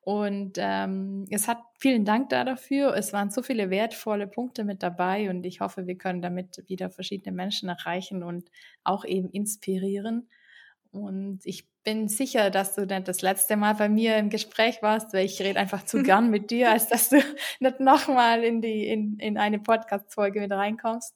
Und 0.00 0.52
ähm, 0.56 1.26
es 1.30 1.46
hat 1.46 1.58
vielen 1.78 2.06
Dank 2.06 2.30
da 2.30 2.42
dafür. 2.44 2.94
Es 2.96 3.12
waren 3.12 3.30
so 3.30 3.42
viele 3.42 3.68
wertvolle 3.68 4.26
Punkte 4.26 4.64
mit 4.64 4.82
dabei 4.82 5.28
und 5.28 5.44
ich 5.44 5.60
hoffe, 5.60 5.86
wir 5.86 5.98
können 5.98 6.22
damit 6.22 6.64
wieder 6.68 6.88
verschiedene 6.88 7.36
Menschen 7.36 7.68
erreichen 7.68 8.22
und 8.22 8.50
auch 8.82 9.04
eben 9.04 9.28
inspirieren. 9.28 10.30
Und 10.90 11.40
ich 11.44 11.68
bin 11.84 12.08
sicher, 12.08 12.50
dass 12.50 12.74
du 12.74 12.86
nicht 12.86 13.06
das 13.06 13.20
letzte 13.20 13.56
Mal 13.56 13.74
bei 13.74 13.90
mir 13.90 14.16
im 14.16 14.30
Gespräch 14.30 14.80
warst, 14.80 15.12
weil 15.12 15.26
ich 15.26 15.40
rede 15.42 15.60
einfach 15.60 15.84
zu 15.84 16.02
gern 16.02 16.30
mit 16.30 16.50
dir, 16.50 16.70
als 16.70 16.88
dass 16.88 17.10
du 17.10 17.16
nicht 17.60 17.78
nochmal 17.78 18.42
in 18.42 18.62
die 18.62 18.88
in, 18.88 19.18
in 19.18 19.36
eine 19.36 19.58
Podcast-Folge 19.58 20.40
mit 20.40 20.50
reinkommst. 20.50 21.14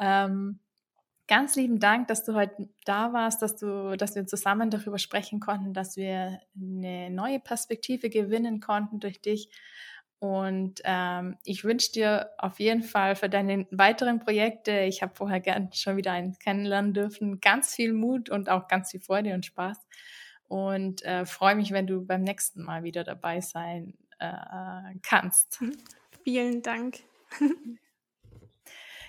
Ähm, 0.00 0.58
ganz 1.28 1.56
lieben 1.56 1.78
Dank, 1.80 2.08
dass 2.08 2.24
du 2.24 2.34
heute 2.34 2.68
da 2.84 3.12
warst, 3.12 3.42
dass 3.42 3.56
du, 3.56 3.96
dass 3.96 4.14
wir 4.14 4.26
zusammen 4.26 4.70
darüber 4.70 4.98
sprechen 4.98 5.40
konnten, 5.40 5.72
dass 5.72 5.96
wir 5.96 6.40
eine 6.56 7.10
neue 7.10 7.40
Perspektive 7.40 8.10
gewinnen 8.10 8.60
konnten 8.60 9.00
durch 9.00 9.20
dich. 9.20 9.48
Und 10.18 10.80
ähm, 10.84 11.36
ich 11.44 11.64
wünsche 11.64 11.90
dir 11.90 12.30
auf 12.38 12.60
jeden 12.60 12.82
Fall 12.82 13.16
für 13.16 13.28
deine 13.28 13.66
weiteren 13.72 14.20
Projekte, 14.20 14.82
ich 14.82 15.02
habe 15.02 15.16
vorher 15.16 15.40
gern 15.40 15.72
schon 15.72 15.96
wieder 15.96 16.12
einen 16.12 16.38
kennenlernen 16.38 16.94
dürfen, 16.94 17.40
ganz 17.40 17.74
viel 17.74 17.92
Mut 17.92 18.30
und 18.30 18.48
auch 18.48 18.68
ganz 18.68 18.92
viel 18.92 19.00
Freude 19.00 19.34
und 19.34 19.44
Spaß. 19.44 19.78
Und 20.46 21.04
äh, 21.04 21.26
freue 21.26 21.56
mich, 21.56 21.72
wenn 21.72 21.88
du 21.88 22.06
beim 22.06 22.22
nächsten 22.22 22.62
Mal 22.62 22.84
wieder 22.84 23.02
dabei 23.02 23.40
sein 23.40 23.94
äh, 24.20 24.94
kannst. 25.02 25.60
Vielen 26.22 26.62
Dank. 26.62 27.00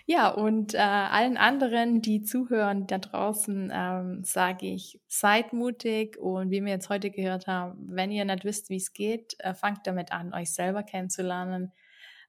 Ja, 0.06 0.28
und 0.30 0.74
äh, 0.74 0.80
allen 0.80 1.38
anderen, 1.38 2.02
die 2.02 2.24
zuhören 2.24 2.88
da 2.88 2.98
draußen, 2.98 3.72
ähm, 3.74 4.24
sage 4.26 4.66
ich, 4.68 5.00
seid 5.08 5.54
mutig 5.54 6.18
und 6.18 6.52
wie 6.52 6.62
wir 6.62 6.74
jetzt 6.74 6.90
heute 6.90 7.10
gehört 7.10 7.48
haben, 7.48 7.78
wenn 7.90 8.12
ihr 8.12 8.26
nicht 8.26 8.44
wisst, 8.44 8.70
wie 8.70 8.76
es 8.76 8.92
geht, 8.92 9.36
äh, 9.40 9.54
fangt 9.54 9.88
damit 9.88 10.12
an, 10.12 10.34
euch 10.34 10.54
selber 10.54 10.84
kennenzulernen, 10.84 11.72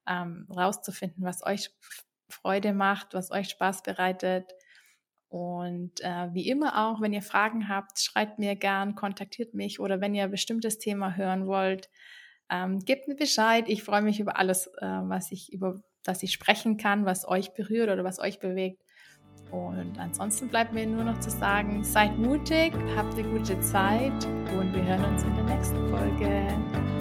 ähm, 0.07 0.47
rauszufinden, 0.55 1.25
was 1.25 1.45
euch 1.45 1.71
Freude 2.29 2.73
macht, 2.75 3.13
was 3.13 3.33
euch 3.33 3.49
Spaß 3.49 3.83
bereitet. 3.83 4.53
Und 5.29 6.01
äh, 6.03 6.33
wie 6.33 6.49
immer 6.49 6.87
auch, 6.87 7.01
wenn 7.01 7.13
ihr 7.13 7.23
Fragen 7.23 7.69
habt, 7.69 7.99
schreibt 7.99 8.39
mir 8.39 8.55
gern, 8.55 8.95
kontaktiert 8.95 9.53
mich 9.55 9.81
oder 9.81 10.01
wenn 10.01 10.15
ihr 10.15 10.25
ein 10.25 10.31
bestimmtes 10.31 10.79
Thema 10.79 11.17
hören 11.17 11.49
wollt, 11.49 11.91
ähm, 12.51 12.79
gebt 12.81 13.09
mir 13.09 13.17
Bescheid. 13.17 13.65
Ich 13.69 13.83
freue 13.83 14.03
mich 14.03 14.21
über 14.21 14.39
alles, 14.39 14.69
äh, 14.81 14.87
was 14.87 15.33
ich 15.33 15.53
über 15.53 15.83
dass 16.05 16.23
ich 16.23 16.33
sprechen 16.33 16.77
kann, 16.77 17.05
was 17.05 17.27
euch 17.27 17.53
berührt 17.55 17.91
oder 17.91 18.05
was 18.05 18.19
euch 18.19 18.39
bewegt. 18.39 18.81
Und 19.51 19.99
ansonsten 19.99 20.49
bleibt 20.49 20.73
mir 20.73 20.87
nur 20.87 21.05
noch 21.05 21.21
zu 21.21 21.31
sagen, 21.31 21.85
seid 21.85 22.19
mutig, 22.19 22.73
habt 22.97 23.15
eine 23.15 23.29
gute 23.29 23.59
Zeit 23.61 24.25
und 24.59 24.75
wir 24.75 24.85
hören 24.85 25.05
uns 25.05 25.23
in 25.23 25.35
der 25.35 25.45
nächsten 25.45 25.89
Folge. 25.89 26.94